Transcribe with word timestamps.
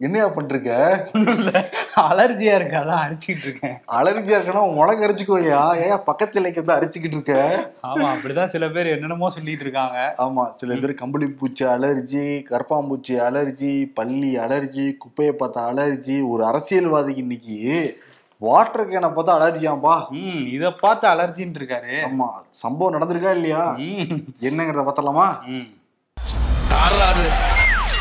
என்னையா 0.00 0.26
பண்ணிருக்க 0.28 0.70
அலர்ஜியா 2.02 2.52
இருக்கு 2.54 2.76
அதான் 2.78 3.02
அரிச்சிட்டு 3.02 3.44
இருக்கேன். 3.46 3.74
அலர்ஜியா 3.96 4.36
இருக்கனா 4.38 4.62
உனக்கு 4.76 5.04
அரிச்சுக்கோயா 5.06 5.58
ஏன் 5.84 6.02
பக்கத்துல 6.08 6.42
வந்து 6.50 6.74
அரிச்சுக்கிட்டு 6.76 7.16
இருக்க? 7.18 7.34
ஆமா 7.82 8.06
அப்படிதான் 8.14 8.52
சில 8.54 8.68
பேர் 8.68 8.92
என்னென்னமோ 8.92 9.28
சொல்லிட்டு 9.34 9.64
இருக்காங்க. 9.66 9.98
ஆமா 10.24 10.44
சில 10.58 10.78
பேர் 10.80 10.94
கம்பளி 10.94 11.26
பூச்சி 11.34 11.64
அலர்ஜி 11.72 12.24
கரப்பாம்பூச்சி 12.50 13.16
அலர்ஜி 13.26 13.70
பள்ளி 13.96 14.32
அலர்ஜி 14.44 14.86
குப்பையை 14.98 15.34
பார்த்தா 15.36 15.66
அலர்ஜி 15.70 16.16
ஒரு 16.32 16.44
அரசியல்வாதிக்கு 16.50 17.24
இன்னைக்கு 17.24 17.58
வாட்டர் 18.42 18.88
கேனை 18.88 19.10
பார்த்தா 19.10 19.36
அலர்ஜியாம்பா 19.38 19.96
ம் 20.20 20.42
இத 20.52 20.70
பார்த்து 20.80 21.06
அலர்ஜின்னு 21.10 21.60
இருக்காரு. 21.60 21.94
ஆமா 22.08 22.28
சம்பவம் 22.62 22.96
நடந்திருக்கா 22.96 23.32
இல்லையா? 23.38 23.62
ம். 23.86 24.18
என்னங்கிறத 24.42 24.84
பார்த்தலாமா 24.84 25.28
ம். 25.52 25.68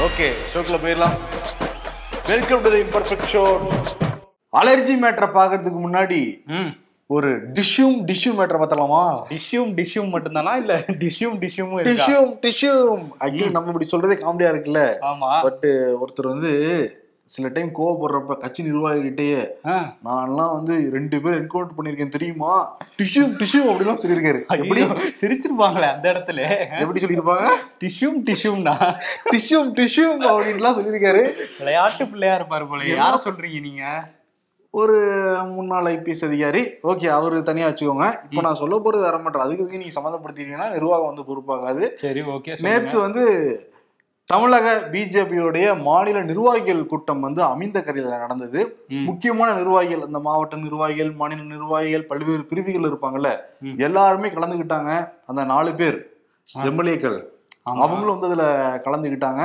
ஓகே 0.05 0.27
ஷோக்குள்ள 0.51 0.77
போயிடலாம். 0.83 1.17
Welcome 2.31 2.61
to 2.61 2.69
the 2.69 2.79
imperfect 2.79 3.29
show 3.31 3.41
allergy 4.53 4.95
மேட்டரை 5.03 5.27
பார்க்கறதுக்கு 5.37 5.79
முன்னாடி 5.85 6.19
ஒரு 7.09 7.29
டிஷ்யூம் 7.53 7.95
டிஷ்யூ 8.09 8.31
மேட்டரை 8.37 8.59
பார்த்தலாமா 8.59 9.01
டிஷ்யூம் 9.31 9.71
டிஷ்யூம் 9.79 10.11
மட்டும்தானா? 10.13 10.53
இல்ல 10.55 10.73
டிஷ்யூம் 11.03 11.35
டிஷ்யூம் 11.43 11.71
டிஷ்யூம். 11.89 12.29
டிஷ்யூம் 12.45 13.01
ஆக்சுவலி 13.23 13.51
நம்ம 13.51 13.73
இப்படி 13.73 13.89
சொல்றதே 13.91 14.17
காமெடியா 14.23 14.51
இருக்குல்ல? 14.53 14.83
ஆமா. 15.01 15.31
பட் 15.41 15.65
ஒருத்தர் 16.03 16.31
வந்து 16.33 16.51
சில 17.33 17.49
டைம் 17.55 17.69
கோவப்படுறப்ப 17.77 18.37
கட்சி 18.43 18.61
நிர்வாகிகிட்டயே. 18.67 19.41
நான்லாம் 20.07 20.53
வந்து 20.57 20.75
ரெண்டு 20.95 21.17
பேர் 21.23 21.37
என்கவுண்டர் 21.39 21.77
பண்ணிருக்கேன் 21.77 22.15
தெரியுமா? 22.15 22.53
டிஷ்யூ 23.01 23.23
டிஷ்யூ 23.41 23.61
அப்படிலாம் 23.71 24.01
சொல்லியிருக்காரு. 24.03 24.39
எப்படி? 24.61 24.81
சிரிச்சிருப்பாங்களே 25.21 25.89
அந்த 25.95 26.07
இடத்துல. 26.13 26.41
எப்படி 26.83 27.03
சொல்லியிருப்பாங்க? 27.03 27.49
டிஷ்யூம் 27.83 28.17
டிஷ்யூம்னா 28.29 28.77
டிஷ்யூம் 29.33 29.69
டிஷ்யூ 29.79 30.07
அப்படின்லாம் 30.31 30.79
சொல்லியிருக்காரு. 30.79 31.23
விளையாட்டு 31.59 32.07
பிள்ளையா 32.15 32.35
இருப்பாரு 32.39 32.67
போல 32.71 32.89
யார 32.95 33.21
சொல்றீங்க 33.27 33.61
நீங்க? 33.67 33.85
ஒரு 34.81 34.97
முன்னாள் 35.55 35.87
ஐபிஎஸ் 35.93 36.27
அதிகாரி. 36.27 36.61
ஓகே 36.89 37.07
அவரு 37.15 37.37
தனியா 37.47 37.69
வச்சுக்கோங்க. 37.69 38.05
இப்போ 38.27 38.41
நான் 38.45 38.59
சொல்ல 38.59 38.75
போறது 38.83 39.01
வர 39.07 39.17
மாட்டேன் 39.23 39.45
அதுக்கு 39.45 39.81
நீங்க 39.81 39.95
சம்மந்தப்படுத்திட்டீங்கன்னா 39.97 40.67
நிர்வாகம் 40.75 41.09
வந்து 41.11 41.27
பொறுப்பாகாது. 41.29 41.83
சரி 42.03 42.21
ஓகே 42.35 42.55
நேத்து 42.67 42.97
வந்து 43.05 43.25
தமிழக 44.31 44.89
பிஜேபியோடைய 44.91 45.81
மாநில 45.81 46.23
நிர்வாகிகள் 46.23 46.85
கூட்டம் 46.85 47.19
வந்து 47.19 47.41
அமைந்தகரையில 47.43 48.17
நடந்தது. 48.17 48.59
ம். 48.89 49.03
முக்கியமான 49.03 49.53
நிர்வாகிகள் 49.53 50.01
அந்த 50.01 50.19
மாவட்ட 50.19 50.55
நிர்வாகிகள் 50.57 51.11
மாநில 51.11 51.41
நிர்வாகிகள் 51.43 52.05
பல்வேறு 52.05 52.45
பிரிவுகள் 52.45 52.87
இருப்பாங்கல்ல. 52.91 53.31
எல்லாருமே 53.77 54.29
கலந்துக்கிட்டாங்க 54.29 54.91
அந்த 55.25 55.43
நாலு 55.43 55.75
பேர். 55.75 55.97
எம்எல்ஏக்கள். 56.55 57.19
அவங்களும் 57.73 58.19
வந்து 58.19 58.27
அதுல 58.27 58.45
கலந்துக்கிட்டாங்க 58.85 59.41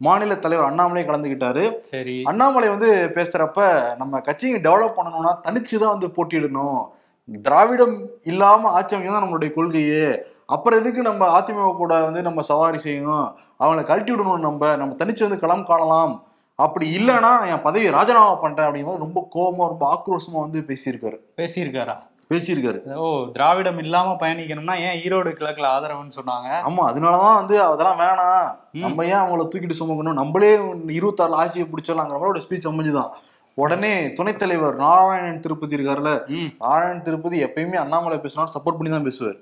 மாநில 0.00 0.34
தலைவர் 0.36 0.66
அண்ணாமலை 0.66 1.04
கலந்துக்கிட்டாரு 1.04 1.62
சரி. 1.82 2.22
அண்ணாமலை 2.22 2.68
வந்து 2.68 2.88
பேசுறப்ப 3.14 3.60
நம்ம 3.96 4.20
கட்சியை 4.20 4.60
டெவலப் 4.60 4.98
பண்ணணும்னா 4.98 5.32
தனிச்சு 5.42 5.76
தான் 5.78 5.94
வந்து 5.94 6.08
போட்டியிடணும். 6.08 6.80
திராவிடம் 7.28 7.94
இல்லாம 8.24 8.70
ஆட்சி 8.70 8.94
அமைக்க 8.94 9.14
தான் 9.14 9.24
நம்மளுடைய 9.24 9.52
கொள்கையே. 9.52 10.04
அப்புறம் 10.46 10.80
எதுக்கு 10.80 11.02
நம்ம 11.02 11.40
அதிமுக 11.40 11.76
கூட 11.76 12.02
வந்து 12.04 12.22
நம்ம 12.22 12.42
சவாரி 12.42 12.78
செய்யணும்? 12.84 13.34
அவங்கள 13.60 13.82
கழட்டி 13.82 14.12
விடணும் 14.12 14.38
நம்ம. 14.38 14.76
நம்ம 14.76 14.94
தனிச்சு 14.94 15.20
வந்து 15.20 15.38
களம் 15.38 15.66
காணலாம். 15.66 16.22
அப்படி 16.54 16.96
இல்லைன்னா 16.96 17.46
என் 17.46 17.62
பதவியை 17.62 17.92
ராஜினாமா 17.92 18.34
பண்றேன் 18.34 18.66
அப்படிங்கும்போது 18.66 18.96
ரொம்ப 18.96 19.28
கோபமா 19.34 19.66
ரொம்ப 19.66 19.98
ஆக்ரோஷமா 19.98 20.40
வந்து 20.40 20.64
பேசியிருக்காரு. 20.66 21.16
பேசியிருக்காரா? 21.36 21.98
பேசியிருக்காரு. 22.30 22.94
ஓ 22.94 23.26
திராவிடம் 23.32 23.78
இல்லாம 23.78 24.12
பயணிக்கணும்னா 24.12 24.78
ஏன் 24.78 25.02
ஈரோடு 25.02 25.26
கிழக்குல 25.26 25.66
ஆதரவுன்னு 25.76 26.12
சொன்னாங்க? 26.16 26.48
ஆமா 26.50 26.80
அதனாலதான் 26.80 27.34
வந்து 27.34 27.62
அதெல்லாம் 27.62 27.98
வேணாம். 27.98 28.58
நம்ம 28.72 29.04
ஏன் 29.04 29.12
அவங்கள 29.12 29.48
தூக்கிட்டு 29.52 29.74
சுமக்கணும்? 29.80 30.12
நம்மளே 30.12 30.58
இருபத்தாறு 30.86 31.34
ஆட்சியை 31.34 31.68
பிடிச்சிடலாங்கிற 31.68 32.20
மாதிரி 32.20 32.24
ஒரு 32.24 32.42
ஸ்பீச் 32.48 32.68
அமைஞ்சுதான். 32.68 33.10
உடனே 33.58 34.14
துணைத் 34.14 34.38
தலைவர் 34.38 34.74
நாராயணன் 34.76 35.40
திருப்பதி 35.40 35.76
இருக்காருல்ல 35.76 36.10
ம். 36.30 36.48
நாராயண் 36.60 37.02
திருப்பதி 37.02 37.44
எப்பயுமே 37.44 37.76
அண்ணாமலை 37.76 38.18
பேசினா 38.18 38.44
சப்போர்ட் 38.54 38.78
பண்ணி 38.78 38.90
தான் 38.90 39.04
பேசுவார் 39.04 39.38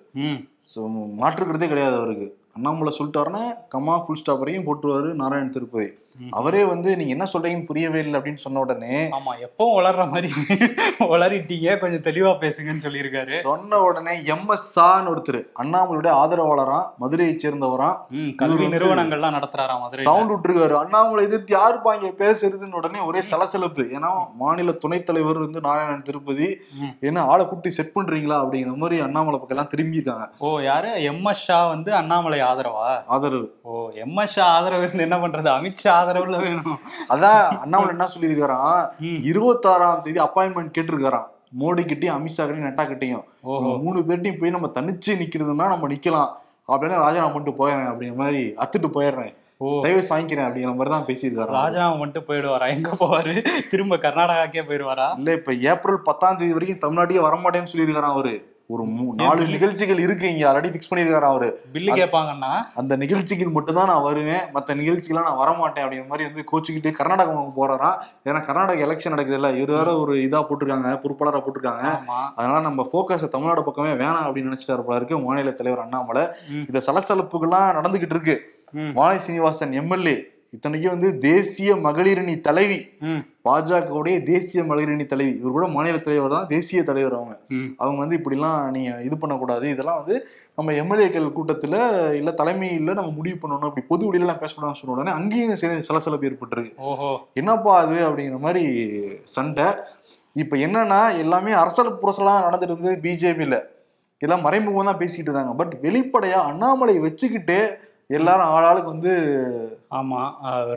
மாற்றுக்கிறதே 1.18 1.68
கிடையாது 1.68 1.96
அவருக்கு. 1.96 2.28
அண்ணாமலை 2.56 2.92
சொல்லிட்டாருன்னா 2.98 3.44
கம்மா 3.74 3.96
ஃபுல் 4.02 4.20
ஸ்டாப் 4.20 4.42
வரையும் 4.42 4.66
போட்டுருவாரு 4.66 5.10
நாராயண் 5.20 5.54
திருப்பதி. 5.56 5.90
அவரே 6.38 6.60
வந்து 6.64 6.88
நீங்க 6.98 7.12
என்ன 7.14 7.26
சொல்றீங்கன்னு 7.30 7.68
புரியவே 7.68 8.00
இல்லை 8.04 8.16
அப்படின்னு 8.18 8.42
சொன்ன 8.42 8.60
உடனே 8.64 8.96
ஆமா 9.16 9.32
எப்பவும் 9.46 9.72
வளர்ற 9.78 10.02
மாதிரி 10.10 10.28
வளரிட்டீங்க 11.12 11.72
கொஞ்சம் 11.80 12.04
தெளிவா 12.08 12.32
பேசுங்கன்னு 12.42 12.84
சொல்லியிருக்காரு. 12.84 13.34
சொன்ன 13.46 13.80
உடனே 13.86 14.14
எம்எஸ் 14.34 14.66
சான்னு 14.74 15.10
ஒருத்தர் 15.12 15.40
அண்ணாமலையுடைய 15.62 16.12
ஆதரவாளரா 16.20 16.78
மதுரையை 17.02 17.34
சேர்ந்தவராம் 17.44 17.96
கல்வி 18.42 18.68
நிறுவனங்கள்லாம் 18.74 19.36
நடத்துறாரா 19.38 19.76
மதுரை 19.82 20.04
சவுண்ட் 20.08 20.32
விட்டுருக்காரு. 20.34 20.76
அண்ணாமலை 20.82 21.24
எதிர்த்து 21.28 21.56
யாருப்பா 21.58 21.96
இங்க 21.98 22.12
பேசுறதுன்னு 22.22 22.78
உடனே 22.82 23.02
ஒரே 23.08 23.22
சலசலப்பு. 23.30 23.86
ஏன்னா 23.96 24.12
மாநில 24.44 24.76
துணைத் 24.84 25.08
தலைவர் 25.10 25.44
வந்து 25.46 25.64
நாராயணன் 25.66 26.06
திருப்பதி. 26.10 26.48
என்ன 27.08 27.26
ஆளை 27.32 27.46
கூட்டி 27.46 27.72
செட் 27.78 27.94
பண்றீங்களா 27.98 28.38
அப்படிங்கிற 28.44 28.76
மாதிரி 28.84 28.98
அண்ணாமலை 29.08 29.36
பக்கம் 29.38 29.56
எல்லாம் 29.58 29.72
திரும்பி 29.74 30.00
இருக்காங்க 30.00 30.24
ஓ 30.46 30.54
யாரு? 30.70 30.92
எம் 31.10 31.22
எஸ் 31.34 31.44
ஷா 31.48 31.60
வந்து 31.74 31.92
அண்ணாமலை 32.02 32.40
ஆதரவா? 32.50 32.88
ஆதரவு. 33.14 33.46
ஓ 33.62 33.90
எம் 34.04 34.16
எஸ் 34.22 34.34
ஷா 34.36 34.46
ஆதரவு 34.56 34.84
இருந்து 34.86 35.06
என்ன 35.08 35.18
பண்றது? 35.24 35.50
அமித்ஷா 35.58 35.92
ஆதரவுல 36.00 36.38
வேணும். 36.46 36.80
அதான் 37.14 37.40
அண்ணாமலை 37.64 37.92
என்ன 37.96 38.08
சொல்லியிருக்காராம். 38.14 38.82
இருபத்தாறாம் 39.30 40.02
தேதி 40.06 40.22
அப்பாயின்மெண்ட் 40.26 40.74
கேட்டிருக்காராம் 40.78 41.28
மோடி 41.62 41.82
கிட்டயும் 41.90 42.16
அமித்ஷா 42.18 42.44
கிட்டயும் 42.44 42.68
நட்டா 42.68 42.84
கிட்டயும். 42.90 43.24
மூணு 43.84 43.98
பேர்ட்டையும் 44.08 44.40
போய் 44.40 44.56
நம்ம 44.56 44.70
தனிச்சு 44.78 45.12
நிக்கிறதுன்னா 45.22 45.66
நம்ம 45.74 45.88
நிக்கலாம். 45.94 46.30
அப்படின்னா 46.72 46.98
ராஜினாமா 47.04 47.32
பண்ணிட்டு 47.32 47.58
போயிடுறேன் 47.58 47.90
அப்படிங்கிற 47.92 48.20
மாதிரி 48.20 48.42
அத்துட்டு 48.64 48.88
போயிடுறேன். 48.98 49.32
டைவர்ஸ் 49.84 50.10
வாங்கிக்கிறேன் 50.12 50.46
அப்படிங்கிற 50.46 50.72
மாதிரி 50.78 50.92
தான் 50.94 51.06
பேசியிருக்காரு 51.08 51.52
ராஜாவை 51.58 51.94
மட்டும் 52.00 52.24
போயிடுவாரா? 52.28 52.66
எங்க 52.76 52.90
போவாரு? 53.00 53.34
திரும்ப 53.70 53.96
கர்நாடகாக்கே 54.04 54.64
போயிடுவாரா? 54.70 55.06
இல்ல 55.20 55.32
இப்ப 55.38 55.52
ஏப்ரல் 55.72 56.00
பத்தாம் 56.08 56.38
தேதி 56.40 56.56
வரைக்கும் 56.56 56.82
தமிழ்நாட்டுக்கே 56.84 57.22
வரமாட்டேன்னு 57.26 57.72
சொல்லியிருக்காராம் 57.72 58.16
அவரு. 58.16 58.34
ஒரு 58.66 58.82
நாலு 59.14 59.46
நிகழ்ச்சிகள் 59.46 59.98
இருக்கு 59.98 60.34
இங்க 60.34 60.44
ஆல்ரெடி 60.50 60.68
ஃபிக்ஸ் 60.72 60.90
பண்ணியிருக்காராம் 60.90 61.32
அவரு. 61.34 61.60
பில்லு 61.72 61.90
கேட்பாங்கன்னா? 61.98 62.62
அந்த 62.74 62.96
நிகழ்ச்சிக்கு 62.96 63.50
மட்டும்தான் 63.50 63.86
நான் 63.86 64.02
வருவேன். 64.02 64.44
மத்த 64.54 64.76
நிகழ்ச்சிக்கெல்லாம் 64.80 65.26
நான் 65.28 65.40
வரமாட்டேன் 65.42 65.84
அப்படிங்கிற 65.84 66.06
மாதிரி 66.06 66.28
வந்து 66.28 66.44
கோச்சுக்கிட்டு 66.52 66.92
கர்நாடகம் 66.92 67.52
போறாராம் 67.56 67.98
ஏன்னா 68.24 68.42
கர்நாடக 68.44 68.86
எலெக்ஷன் 68.86 69.08
நடக்குது 69.08 69.34
இல்ல 69.34 69.50
இவர் 69.50 69.76
வேற 69.76 69.98
ஒரு 69.98 70.14
இதா 70.14 70.40
போட்டிருக்காங்க 70.48 70.92
பொறுப்பாளரா 71.04 71.42
போட்டிருக்காங்க. 71.44 71.84
அதனால 72.34 72.60
நம்ம 72.60 72.88
போக்கஸ் 72.92 73.28
தமிழ்நாடு 73.28 73.64
பக்கமே 73.64 73.92
வேணாம் 74.04 74.26
அப்படின்னு 74.28 74.52
நினைச்சிட்டாரு 74.52 74.82
போல 74.82 74.96
இருக்கு 74.96 75.18
மாநில 75.18 75.50
தலைவர் 75.50 75.82
அண்ணாமலை. 75.82 76.26
இந்த 76.50 76.82
சலசலப்புகள்லாம் 76.86 77.74
நடந்துகிட்டு 77.78 78.16
இருக்கு. 78.16 78.36
வாணி 78.94 79.18
சீனிவாசன் 79.18 79.72
எம்எல்ஏ 79.72 80.14
இத்தனைக்கும் 80.54 80.94
வந்து 80.94 81.18
தேசிய 81.18 81.70
மகளிரணி 81.76 82.34
தலைவி. 82.40 82.78
பாஜகவுடைய 83.48 84.16
தேசிய 84.22 84.60
மகளிரணி 84.62 85.06
தலைவி. 85.06 85.32
இவர் 85.40 85.56
கூட 85.56 85.66
மாநில 85.66 85.98
தலைவர் 85.98 86.34
தான் 86.36 86.46
தேசிய 86.46 86.82
தலைவர் 86.82 87.16
அவங்க. 87.18 87.34
அவங்க 87.76 87.98
வந்து 88.04 88.18
இப்படிலாம் 88.18 88.70
நீங்க 88.70 88.90
இது 89.08 89.18
பண்ணக்கூடாது. 89.18 89.66
இதெல்லாம் 89.68 90.00
வந்து 90.00 90.16
நம்ம 90.54 90.72
எம்எல்ஏக்கள் 90.72 91.34
கூட்டத்துல 91.36 91.76
இல்ல 92.14 92.30
தலைமையில 92.40 92.94
நம்ம 93.00 93.10
முடிவு 93.10 93.38
பண்ணணும். 93.42 93.68
அப்படி 93.70 93.86
பொது 93.88 94.06
வெளியில 94.08 94.26
எல்லாம் 94.26 94.42
பேசக்கூடாதுன்னு 94.42 94.80
சொன்ன 94.80 94.94
உடனே 94.96 95.10
அங்கேயும் 95.10 95.60
சில 95.62 95.80
சலசலப்பு 95.80 96.28
ஏற்பட்டிருக்கு. 96.30 96.72
ஓஹோ. 96.90 97.10
என்னப்பா 97.34 97.72
அது 97.80 97.96
அப்படிங்கிற 98.08 98.38
மாதிரி 98.38 98.64
சண்டை. 99.36 99.66
இப்ப 100.36 100.56
என்னன்னா 100.56 101.00
எல்லாமே 101.18 101.52
அரசல் 101.52 101.98
புரசலாம் 102.02 102.44
நடந்துட்டு 102.46 102.72
இருந்தது 102.72 103.02
பிஜேபியில. 103.02 103.58
எல்லாம் 104.22 104.44
மறைமுகம் 104.46 104.88
தான் 104.90 105.00
பேசிக்கிட்டு 105.00 105.30
இருந்தாங்க 105.30 105.54
பட் 105.56 105.74
வெளிப்படையா 105.82 106.38
அண்ணாமலை 106.50 106.94
வச்சுக்கிட்டு 106.98 107.58
எல்லாரும் 108.08 108.50
ஆளாளுக்கு 108.54 108.90
வந்து 108.94 109.12
ஆமா 109.98 110.20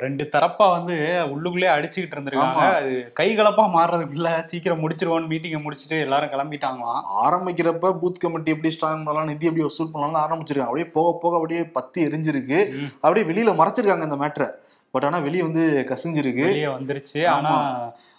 ரெண்டு 0.03 0.23
தரப்பா 0.33 0.65
வந்து 0.75 0.95
உள்ளுக்குள்ளே 1.33 1.67
அடிச்சுக்கிட்டு 1.75 2.15
இருந்திருக்காங்க. 2.17 2.61
அது 2.79 2.93
கைகலப்பா 3.19 3.63
மாறுறதுக்குள்ள 3.75 4.29
சீக்கிரம் 4.51 4.81
முடிச்சிருவோன்னு 4.83 5.31
மீட்டிங்கை 5.31 5.59
முடிச்சிட்டு 5.63 5.97
எல்லாரும் 6.05 6.33
கிளம்பிட்டாங்களாம். 6.33 7.01
ஆரம்பிக்கிறப்ப 7.23 7.91
பூத் 8.01 8.21
கமிட்டி 8.23 8.53
எப்படி 8.55 8.71
ஸ்ட்ராங் 8.75 9.05
பண்ணலாம் 9.07 9.31
நிதி 9.31 9.49
எப்படி 9.49 9.65
வசூல் 9.67 9.93
பண்ணலாம்னு 9.93 10.23
ஆரம்பிச்சிருக்காங்க. 10.25 10.71
அப்படியே 10.71 10.89
போக 10.97 11.17
போக 11.23 11.35
அப்படியே 11.39 11.63
பத்தி 11.77 12.07
எரிஞ்சிருக்கு. 12.07 12.59
அப்படியே 13.03 13.27
வெளியில 13.31 13.53
மறைச்சிருக்காங்க 13.61 14.07
அந்த 14.09 14.19
மேட்ரை 14.23 14.49
பட் 14.93 15.05
ஆனா 15.07 15.17
வெளியே 15.27 15.43
வந்து 15.49 15.63
கசிஞ்சிருக்கு. 15.89 16.45
வெளியே 16.51 16.69
வந்துருச்சு. 16.77 17.21
ஆனா 17.37 17.53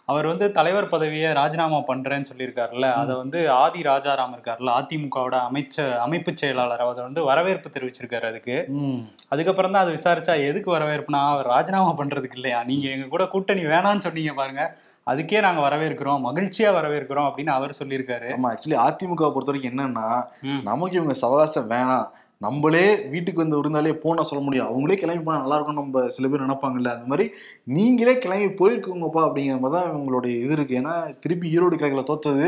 அவர் 0.08 0.26
வந்து 0.26 0.46
தலைவர் 0.52 0.90
பதவியை 0.93 1.31
ராஜினாமா 1.32 1.78
பண்றேன்னு 1.88 2.28
சொல்லியிருக்காருல்ல. 2.31 2.87
அதை 3.00 3.14
வந்து 3.16 3.38
ஆதி 3.62 3.81
ராஜாராம் 3.82 4.34
இருக்காருல்ல 4.37 4.75
அதிமுகவோட 4.78 5.37
அமைச்ச 5.49 5.76
அமைப்பு 6.05 6.32
செயலாளர். 6.37 6.84
அவர் 6.87 7.06
வந்து 7.08 7.22
வரவேற்பு 7.22 7.75
தெரிவிச்சிருக்காரு 7.75 8.26
அதுக்கு. 8.31 8.56
அதுக்கப்புறம் 9.31 9.75
தான் 9.75 9.84
அது 9.84 9.96
விசாரிச்சா 9.96 10.34
எதுக்கு 10.50 10.70
வரவேற்புனா 10.76 11.20
அவர் 11.34 11.50
ராஜினாமா 11.55 11.93
பண்றதுக்கு 12.00 12.38
இல்லையா? 12.40 12.60
நீங்க 12.64 12.87
எங்க 12.88 13.08
கூட 13.08 13.26
கூட்டணி 13.26 13.64
வேணாம்னு 13.66 14.06
சொன்னீங்க 14.08 14.34
பாருங்க. 14.34 14.64
அதுக்கே 15.06 15.40
நாங்க 15.40 15.60
வரவேற்கிறோம் 15.60 16.25
மகிழ்ச்சியா 16.28 16.70
வரவேற்கிறோம் 16.78 17.28
அப்படின்னு 17.28 17.52
அவர் 17.54 17.78
சொல்லியிருக்காரு. 17.81 18.31
ஆமா 18.37 18.50
ஆக்சுவலி 18.52 18.78
அதிமுக 18.87 19.31
பொறுத்த 19.34 19.52
வரைக்கும் 19.52 19.72
என்னன்னா. 19.75 20.08
நமக்கு 20.62 20.99
இவங்க 21.00 21.16
சவகாசம் 21.22 21.70
வேணாம். 21.75 22.08
நம்மளே 22.40 22.82
வீட்டுக்கு 23.12 23.43
வந்து 23.43 23.58
இருந்தாலே 23.58 23.93
போனா 24.02 24.23
சொல்ல 24.26 24.40
முடியும். 24.44 24.69
அவங்களே 24.70 24.96
கிளம்பி 25.00 25.23
போனா 25.23 25.38
நல்லா 25.40 25.56
இருக்கும் 25.56 25.79
நம்ம 25.81 26.02
சில 26.17 26.29
பேர் 26.29 26.44
நினைப்பாங்கல்ல. 26.44 26.90
அந்த 26.96 27.06
மாதிரி 27.12 27.25
நீங்களே 27.76 28.14
கிளம்பி 28.25 28.49
போயிருக்கோங்கப்பா 28.61 29.23
அப்படிங்கிற 29.26 29.56
மாதிரி 29.62 29.75
தான் 29.76 29.88
இவங்களுடைய 29.90 30.32
இது 30.44 30.55
இருக்கு. 30.56 30.75
ஏன்னா 30.81 30.93
திருப்பி 31.23 31.46
ஈரோடு 31.55 31.79
கிழக்குல 31.81 32.05
தோத்தது. 32.11 32.46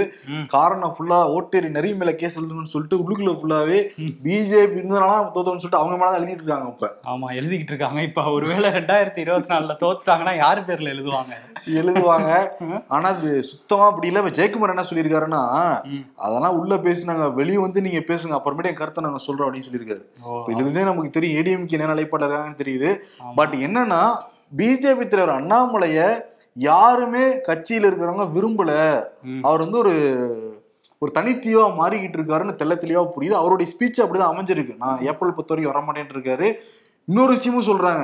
காரணம் 0.55 0.95
ஃபுல்லா 0.97 1.19
ஓட்டேரி 1.37 1.71
நிறைய 1.79 1.95
மேல 1.95 2.13
கேஸ் 2.21 2.39
எழுதணும்னு 2.41 2.73
சொல்லிட்டு 2.75 3.01
உள்ளுக்குள்ள 3.03 3.35
ஃபுல்லாவே. 3.41 3.81
பிஜேபி 4.27 4.79
இருந்ததுனால 4.79 5.11
நம்ம 5.17 5.35
தோத்தோம்னு 5.39 5.65
சொல்லிட்டு 5.65 5.83
அவங்க 5.83 5.97
மேல 5.97 6.13
தான் 6.13 6.21
எழுதிட்டு 6.21 6.45
இருக்காங்க 6.45 6.71
இப்ப. 6.75 6.93
ஆமா 7.13 7.29
எழுதிக்கிட்டு 7.41 7.75
இருக்காங்க. 7.75 8.01
இப்ப 8.03 8.27
ஒருவேளை 8.37 8.71
ரெண்டாயிரத்தி 8.79 9.23
இருபத்தி 9.27 9.53
நாலுல 9.55 9.77
தோத்துட்டாங்கன்னா 9.83 10.37
யார் 10.37 10.63
பேர்ல 10.71 10.95
எழுதுவாங்க? 10.95 11.35
எழுதுவாங்க. 11.81 12.31
ஆனா 12.89 13.09
அது 13.09 13.43
சுத்தமா 13.43 13.87
அப்படி 13.87 14.09
இல்ல. 14.13 14.23
இப்ப 14.25 14.35
ஜெயக்குமார் 14.41 14.75
என்ன 14.77 14.87
சொல்லியிருக்காருன்னா. 14.93 15.43
அதெல்லாம் 16.17 16.59
உள்ள 16.63 16.75
பேசுனாங்க. 16.77 17.35
வெளியே 17.35 17.59
வந்து 17.59 17.83
நீங்க 17.89 18.03
பேசுங்க. 18.13 18.35
அப்புறமேட்டு 18.39 18.73
என் 18.75 18.81
கருத்தை 18.83 19.05
நாங்க 19.09 19.23
சொல்றோம் 19.27 19.47
அப்படின்னு 19.49 19.69
சொல்லியிருக்காரு. 19.81 20.07
இதுல 20.51 20.65
இருந்தே 20.65 20.83
நமக்கு 20.91 21.11
தெரியும் 21.11 21.39
ஏடிஎம்கே 21.41 21.77
என்ன 21.79 21.87
நிலைப்பாடு 21.87 22.27
இருக்காங்கன்னு 22.27 22.63
தெரியுது. 22.65 22.91
பட் 23.39 23.55
என்னன்னா 23.67 24.03
பிஜேபி 24.61 25.05
தலைவர் 25.09 25.37
அண்ணாமலைய 25.39 26.01
யாருமே 26.57 27.25
கட்சியில 27.49 27.89
இருக்கிறவங்க 27.89 28.25
விரும்பல. 28.37 28.73
அவர் 29.49 29.65
வந்து 29.65 29.79
ஒரு 29.79 29.95
ஒரு 31.03 31.13
தனித்தீவா 31.19 31.67
மாறிக்கிட்டு 31.79 32.19
இருக்காருன்னு 32.19 32.57
தெள்ள 32.61 32.75
தெளிவா 32.81 33.03
புரியுது. 33.15 33.37
அவருடைய 33.43 33.69
ஸ்பீச் 33.73 34.01
அப்படிதான் 34.05 34.33
அமைஞ்சிருக்கு. 34.33 34.75
நான் 34.83 35.05
ஏப்ரல் 35.11 35.37
பத்து 35.39 35.55
வரைக்கும் 35.55 35.75
வரமாட்டேன்னு 35.75 36.15
இருக்காரு. 36.17 36.49
இன்னொரு 37.11 37.33
விஷயமும் 37.37 37.67
சொல்றாங்க. 37.69 38.03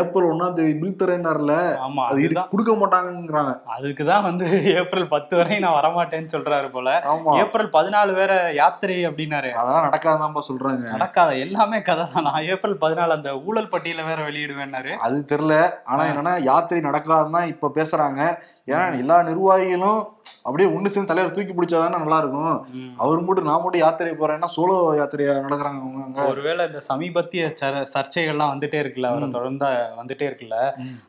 ஏப்ரல் 0.00 0.26
ஒன்னாம் 0.30 0.54
தேதி 0.54 0.74
பில் 0.74 0.98
தரேன்னார்ல 1.00 1.54
ஆமா 1.84 2.02
அது 2.08 2.20
கொடுக்க 2.52 2.72
மாட்டாங்கங்கிறாங்க. 2.72 3.52
அதுக்குதான் 3.74 4.22
வந்து 4.22 4.46
ஏப்ரல் 4.80 5.08
பத்து 5.08 5.34
வரை 5.36 5.58
நான் 5.58 5.76
வரமாட்டேன்னு 5.78 6.32
சொல்றாரு 6.34 6.68
போல. 6.70 6.88
ஏப்ரல் 7.36 7.70
பதினாலு 7.72 8.14
வேற 8.14 8.32
யாத்திரை 8.52 8.98
அப்படின்னாரு. 9.06 9.50
அதெல்லாம் 9.52 9.86
நடக்காதான்பா 9.88 10.42
சொல்றாங்க. 10.48 10.84
நடக்காத? 10.94 11.36
எல்லாமே 11.36 11.82
கதை 11.82 12.04
தான். 12.06 12.22
நான் 12.22 12.48
ஏப்ரல் 12.52 12.78
பதினாலு 12.80 13.10
அந்த 13.10 13.32
ஊழல் 13.44 13.72
பட்டியல 13.74 14.06
வேற 14.06 14.20
வெளியிடுவேன்னாரு. 14.28 14.94
அது 14.98 15.18
தெரியல. 15.32 15.56
ஆனா 15.84 16.04
என்னன்னா 16.04 16.42
யாத்திரை 16.42 16.82
நடக்காதுதான் 16.82 17.50
இப்ப 17.54 17.72
பேசுறாங்க. 17.74 18.20
ஏன்னா 18.66 18.98
எல்லா 18.98 19.22
நிர்வாகிகளும் 19.22 20.00
அப்படியே 20.42 20.70
ஒண்ணு 20.70 20.86
சேர்ந்து 20.86 21.06
தலைவர் 21.06 21.32
தூக்கி 21.32 21.52
பிடிச்சாதானே 21.52 21.98
நல்லா 21.98 22.18
இருக்கும். 22.18 22.54
அவர் 22.96 23.20
மட்டும் 23.20 23.44
நான் 23.44 23.62
மட்டும் 23.62 23.80
யாத்திரை 23.80 24.12
போறேன்னா 24.12 24.48
சோலோ 24.56 24.76
யாத்திரையா 24.98 25.34
நடக்கிறாங்க 25.38 25.80
அவங்க 25.86 26.24
ஒருவேளை 26.26 26.66
இந்த 26.66 26.80
சமீபத்திய 26.80 27.54
சர- 27.60 27.86
சர்ச்சைகள்லாம் 27.94 28.52
வந்துட்டே 28.52 28.78
இருக்குல்ல 28.80 29.06
அவரை. 29.06 29.28
தொடர்ந்து 29.28 29.64
வந்துட்டே 30.00 30.26
இருக்குல்ல. 30.28 30.56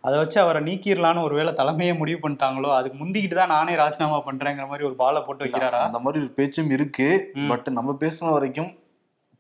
அதை 0.02 0.20
வச்சு 0.20 0.40
அவரை 0.40 0.64
நீக்கிடலான்னு 0.64 1.24
ஒருவேளை 1.24 1.54
தலைமையை 1.54 1.96
முடிவு 1.96 2.30
பண்ணிட்டாங்களோ 2.30 2.76
அதுக்கு 2.76 3.06
முந்திக்கிட்டு 3.06 3.34
தான் 3.34 3.48
நானே 3.48 3.76
ராஜினாமா 3.76 4.24
பண்றேங்கிற 4.26 4.68
மாதிரி 4.68 4.88
ஒரு 4.88 4.96
பாலை 4.96 5.22
போட்டு 5.22 5.46
வைக்கிறாரா 5.46 5.82
அந்த 5.82 6.00
மாதிரி 6.00 6.24
ஒரு 6.24 6.34
பேச்சும் 6.34 6.70
இருக்கு. 6.70 7.10
பட் 7.48 7.70
நம்ம 7.70 7.98
பேசின 8.00 8.32
வரைக்கும் 8.32 8.72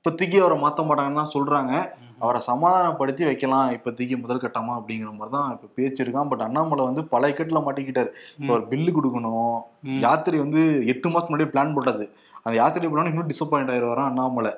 இப்போதைக்கு 0.06 0.40
அவரை 0.42 0.56
மாத்த 0.62 0.84
மாட்டாங்கன்னு 0.84 1.16
தான் 1.16 1.34
சொல்றாங்க. 1.34 1.74
ம். 2.00 2.10
அவரை 2.20 2.42
சமாதானப்படுத்தி 2.42 3.24
வைக்கலாம் 3.26 3.72
இப்போதைக்கு 3.72 4.16
முதல் 4.18 4.42
கட்டமா 4.42 4.74
அப்படிங்கிற 4.80 5.12
மாதிரி 5.12 5.32
தான் 5.32 5.52
இப்ப 5.52 5.70
பேச்சு 5.76 6.04
இருக்கான். 6.04 6.28
பட் 6.28 6.42
அண்ணாமலை 6.42 6.84
வந்து 6.84 7.04
பல 7.06 7.30
இக்கட்டுல 7.30 7.62
மாட்டிக்கிட்டாரு. 7.66 8.10
இப்போ 8.40 8.54
ஒரு 8.54 8.64
பில்லு 8.64 8.92
கொடுக்கணும். 8.92 9.56
யாத்திரை 10.00 10.40
வந்து 10.40 10.62
எட்டு 10.86 11.10
மாசம் 11.10 11.30
முன்னாடி 11.30 11.52
பிளான் 11.54 11.74
போட்டது. 11.74 12.06
அந்த 12.46 12.58
யாத்திரை 12.58 12.88
போனா 12.88 13.06
இன்னும் 13.06 13.30
டிசப்பாயிண்ட் 13.30 13.72
ஆயிடுவாராம் 13.72 14.10
அண்ணாமலை. 14.10 14.52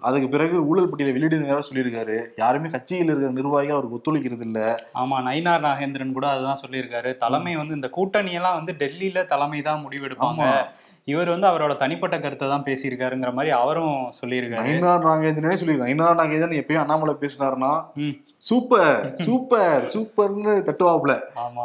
அதுக்கு 0.00 0.28
பிறகு 0.28 0.66
ஊழல் 0.66 0.88
பட்டியலை 0.88 1.12
வெளியிடு 1.12 1.38
வேற 1.42 1.60
சொல்லியிருக்காரு. 1.60 2.16
யாருமே 2.36 2.68
கட்சியில் 2.68 3.10
இருக்கிற 3.10 3.32
நிர்வாகிகள் 3.32 3.76
அவருக்கு 3.76 3.98
ஒத்துழைக்கிறது 3.98 4.46
இல்ல. 4.48 4.60
ஆமா 4.94 5.16
நயினார் 5.20 5.66
நாகேந்திரன் 5.66 6.12
கூட 6.12 6.28
அதுதான் 6.28 6.62
சொல்லியிருக்காரு. 6.64 7.16
தலைமை 7.16 7.56
வந்து 7.56 7.74
இந்த 7.74 7.90
கூட்டணி 7.90 8.32
எல்லாம் 8.32 8.58
வந்து 8.60 8.74
டெல்லியில 8.74 9.26
தலைமை 9.26 9.62
தான் 9.62 9.84
முடிவெடுப்பாங்க. 9.86 10.46
இவர் 11.08 11.28
வந்து 11.28 11.46
அவரோட 11.46 11.72
தனிப்பட்ட 11.76 12.16
கருத்தை 12.18 12.46
தான் 12.48 12.64
பேசியிருக்காருங்கிற 12.64 13.30
மாதிரி 13.32 13.50
அவரும் 13.58 13.92
சொல்லியிருக்காரு. 14.18 14.64
நயினார் 14.64 15.06
நாகேந்திரனே 15.06 15.54
சொல்லி 15.54 15.76
நயினார் 15.78 16.18
நாகேந்திரன் 16.20 16.60
எப்பயும் 16.60 16.82
அண்ணாமலை 16.82 17.14
பேசினாருன்னா. 17.20 17.72
சூப்பர் 18.44 19.06
சூப்பர் 19.24 19.86
சூப்பர்னு 19.94 20.54
தட்டுவாப்புல. 20.66 21.14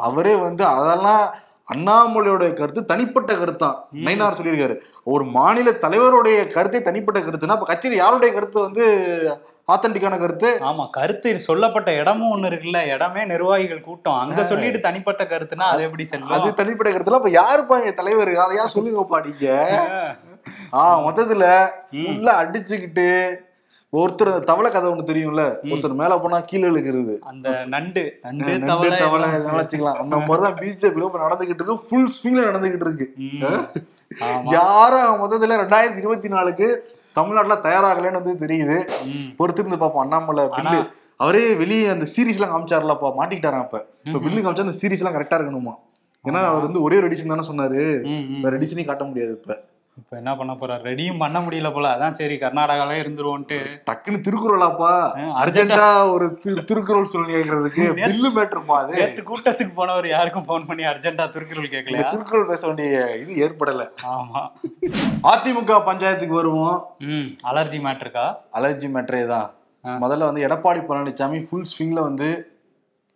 அவரே 0.02 0.36
வந்து 0.42 0.66
அதெல்லாம் 0.74 1.26
அண்ணாமலையோட 1.68 2.46
கருத்து 2.54 2.82
தனிப்பட்ட 2.86 3.34
கருத்தான் 3.34 3.76
ம். 3.92 4.02
நயினார் 4.06 4.38
சொல்லியிருக்காரு. 4.40 4.76
ஒரு 5.06 5.24
மாநில 5.34 5.72
தலைவருடைய 5.84 6.40
கருத்தே 6.52 6.82
தனிப்பட்ட 6.82 7.20
கருத்துன்னா 7.20 7.58
அப்ப 7.58 7.66
கட்சியில் 7.66 7.98
யாருடைய 7.98 8.32
கருத்து 8.34 8.60
வந்து 8.62 8.86
ஆத்தன்டிக்கான 9.68 10.18
கருத்து. 10.20 10.50
ஆமா 10.62 10.90
கருத்து 10.90 11.40
சொல்லப்பட்ட 11.40 11.94
இடமும் 11.94 12.32
ஒண்ணு 12.34 12.48
இருக்குல்ல 12.48 12.80
இடமே 12.86 13.26
நிர்வாகிகள் 13.26 13.82
கூட்டம். 13.82 14.18
அங்க. 14.18 14.44
சொல்லிட்டு 14.44 14.80
தனிப்பட்ட 14.80 15.24
கருத்துனா 15.24 15.68
அது 15.74 15.84
எப்படி 15.84 16.04
அது 16.04 16.12
செல்லும் 16.12 16.56
தனிப்பட்ட 16.56 16.90
கருத்துல 16.92 17.20
அப்ப 17.20 17.30
யாருப்பா 17.30 17.78
எங்க 17.82 17.92
தலைவர்? 17.92 18.34
அதையா 18.46 18.66
சொல்லுங்கப்பா 18.76 19.20
நீங்க? 19.26 19.48
ஆஹ் 20.72 21.00
மொத்தத்துல. 21.06 21.48
ஃபுல்லா 21.94 22.34
அடிச்சுக்கிட்டு 22.42 23.08
ஒருத்தர் 23.94 24.32
தவளை 24.44 24.72
கதை 24.72 24.88
ஒண்ணு 24.92 25.10
தெரியும்ல. 25.10 25.42
ஒருத்தர் 25.64 25.94
மேல 25.94 26.18
போனா 26.18 26.40
கீழே 26.40 26.68
இழுக்கிறது. 26.70 27.16
அந்த 27.22 27.50
நண்டு 27.66 28.04
நண்டு 28.22 28.54
தவளை 28.98 29.30
வச்சுக்கலாம். 29.58 30.00
அந்த 30.04 30.18
மாதிரிதான் 30.20 30.58
பிஜேபி 30.62 31.06
இப்ப 31.06 31.22
நடந்துகிட்டு 31.26 31.62
இருக்கு 31.62 31.78
ஃபுல் 31.88 32.10
ஸ்விங்ல 32.16 32.48
நடந்துகிட்டு 32.50 32.88
இருக்கு. 32.88 33.08
யாரும் 34.58 35.22
மொத்தத்துல 35.22 35.60
ரெண்டாயிரத்தி 35.64 35.98
இருபத்தி 35.98 36.28
நாலுக்கு 36.28 36.68
தமிழ்நாட்டுல 37.16 37.56
தயாராகலன்னு 37.66 38.20
வந்து 38.22 38.44
தெரியுது. 38.44 38.78
பொறுத்திருந்து 39.40 39.80
பார்ப்போம் 39.80 40.04
அண்ணாமலை 40.04 40.46
பில்லு 40.54 40.80
அவரே 41.20 41.44
வெளியே 41.56 41.88
அந்த 41.90 42.06
சீரிஸ் 42.12 42.38
எல்லாம் 42.38 42.54
காமிச்சார்லப்பா 42.54 43.10
மாட்டிக்கிட்டாராம் 43.18 43.66
இப்ப 43.66 43.80
இப்ப. 44.06 44.20
பில்லு 44.24 44.42
காமிச்சா 44.42 44.66
அந்த 44.66 44.78
சீரிஸ் 44.80 45.02
எல்லாம் 45.04 45.18
கரெக்டா 45.18 45.38
இருக்கணுமா 45.40 45.74
ஏன்னா. 46.26 46.42
அவர் 46.50 46.66
வந்து 46.66 46.82
ஒரே 46.84 46.98
ஒரு 47.00 47.08
எடிஷன் 47.08 47.32
தானே 47.32 47.46
சொன்னாரு 47.48 47.80
ம், 48.10 48.24
ம். 48.30 48.42
வேற 48.44 48.54
எடிஷனையும் 48.58 48.90
காட்ட 48.90 49.06
முடியாது 49.06 49.32
இப்ப 49.34 49.56
இப்ப 49.98 50.18
என்ன 50.18 50.36
பண்ண 50.36 50.54
போறாரு? 50.54 50.84
ரெடியும் 50.84 51.18
பண்ண 51.18 51.40
முடியல 51.40 51.74
போல. 51.74 51.88
அதான் 51.90 52.12
சரி 52.12 52.36
கர்நாடகாவே 52.36 52.96
இருந்துருவோன்ட்டு. 53.00 53.58
டக்குன்னு 53.88 54.20
திருக்குறளாப்பா. 54.20 54.92
அர்ஜென்டா. 55.42 55.88
ஒரு 56.10 56.40
திரு- 56.44 56.64
திருக்குறள் 56.64 57.04
சொல்லி 57.06 57.34
கேட்கறதுக்கு 57.34 57.84
பில்லு 58.00 58.30
மேட்டருமா 58.36 58.78
அது 58.78 58.96
கூட்டத்துக்கு 59.26 59.74
போனவர் 59.74 60.08
யாருக்கும் 60.08 60.46
போன் 60.46 60.66
பண்ணி 60.66 60.84
அர்ஜென்டா 60.84 61.30
திருக்குறள் 61.30 61.64
இந்த 61.64 61.78
கேட்கலையா 61.78 62.10
திருக்குறள் 62.10 62.46
பேச 62.46 62.68
வேண்டிய 62.68 63.18
இது 63.18 63.34
ஏற்படல. 63.46 63.86
ஆமா. 64.14 64.42
அதிமுக 65.24 65.80
பஞ்சாயத்துக்கு 65.86 66.36
வருவோம். 66.36 66.80
ம் 67.10 67.30
அலர்ஜி 67.44 67.82
மேட்ருக்கா? 67.82 68.26
அலர்ஜி 68.54 68.90
மேட்டரே 68.94 69.28
தான். 69.28 69.50
முதல்ல 69.84 70.24
வந்து 70.24 70.48
எடப்பாடி 70.48 70.82
பழனிசாமி 70.84 71.48
ஃபுல் 71.48 71.70
ஸ்விங்ல 71.72 72.00
வந்து 72.00 72.28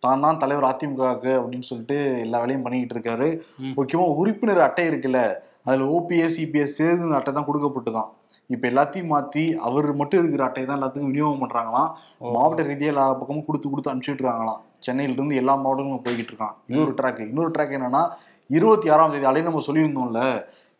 தான் 0.02 0.20
தான் 0.20 0.38
தலைவர் 0.38 0.64
அதிமுகவுக்கு 0.64 1.30
அப்படின்னு 1.38 1.62
சொல்லிட்டு 1.62 2.18
எல்லா 2.20 2.38
வேலையும் 2.38 2.62
பண்ணிக்கிட்டு 2.62 2.96
இருக்காரு. 2.96 3.28
முக்கியமா 3.76 4.06
உறுப்பினர் 4.14 4.60
அட்டை 4.60 4.88
இருக்குல்ல. 4.88 5.20
அதுல 5.68 5.88
ஓபிஎஸ் 5.94 6.38
இபிஎஸ் 6.44 6.78
சேர்ந்து 6.78 7.18
அட்டை 7.18 7.32
தான் 7.32 7.48
கொடுக்கப்பட்டு 7.48 7.92
தான் 7.92 8.08
இப்ப 8.50 8.64
எல்லாத்தையும் 8.70 9.10
மாத்தி 9.12 9.42
அவர் 9.66 9.88
மட்டும் 9.96 10.20
இருக்கிற 10.20 10.42
அட்டை 10.46 10.62
தான் 10.62 10.78
எல்லாத்துக்கும் 10.78 11.10
விநியோகம் 11.10 11.42
பண்றாங்களாம். 11.42 11.88
ஓ. 12.20 12.28
மாவட்ட 12.34 12.62
ரீதியா 12.68 12.92
எல்லா 12.92 13.04
பக்கமும் 13.18 13.46
கொடுத்து 13.48 13.66
கொடுத்து 13.68 13.90
அனுப்பிச்சுட்டு 13.92 14.22
இருக்காங்களாம் 14.22 14.60
சென்னையில 14.80 15.14
இருந்து 15.14 15.40
எல்லா 15.40 15.54
மாவட்டங்களும் 15.56 16.04
போய்கிட்டு 16.06 16.32
இருக்கான் 16.32 16.54
இது 16.68 16.78
ஒரு 16.84 16.94
ட்ராக் 16.98 17.20
இன்னொரு 17.26 17.50
ட்ராக் 17.54 17.74
என்னன்னா 17.78 18.02
இருபத்தி 18.50 18.88
ஆறாம் 18.88 19.12
தேதி 19.12 19.28
அலையும் 19.30 19.48
நம்ம 19.48 19.62
சொல்லியிருந்தோம்ல 19.66 20.22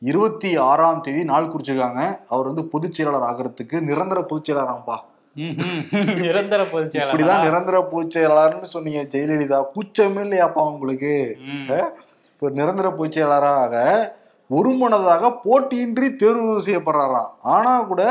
இருபத்தி 0.02 0.50
ஆறாம் 0.66 1.00
தேதி 1.00 1.22
நாள் 1.24 1.50
குறிச்சிருக்காங்க. 1.52 2.02
அவர் 2.28 2.50
வந்து 2.50 2.64
பொதுச் 2.72 2.96
செயலாளர் 2.96 3.28
ஆகிறதுக்கு 3.28 3.76
நிரந்தர 3.88 4.20
பொதுச் 4.24 4.48
செயலாளராம்பா. 4.48 4.96
ம், 5.36 5.54
ம். 5.62 5.82
நிரந்தர 6.24 6.60
பொதுச் 6.66 6.94
இப்படிதான் 7.00 7.44
நிரந்தர 7.46 7.78
பொதுச் 7.90 8.14
செயலாளர்னு 8.14 8.70
சொன்னீங்க 8.72 9.02
ஜெயலலிதா. 9.12 9.58
கூச்சமே 9.74 10.22
இல்லையாப்பா 10.24 10.62
உங்களுக்கு. 10.70 11.12
இப்போ 12.32 12.48
நிரந்தர 12.56 12.88
பொதுச் 12.92 13.16
செயலாளராக 13.16 13.74
ஒருமனதாக 14.50 15.30
போட்டியின்றி 15.44 16.08
தேர்வு 16.16 16.52
செய்யப்படுறாராம் 16.66 17.30
ஆனா 17.54 17.72
கூட 17.90 18.02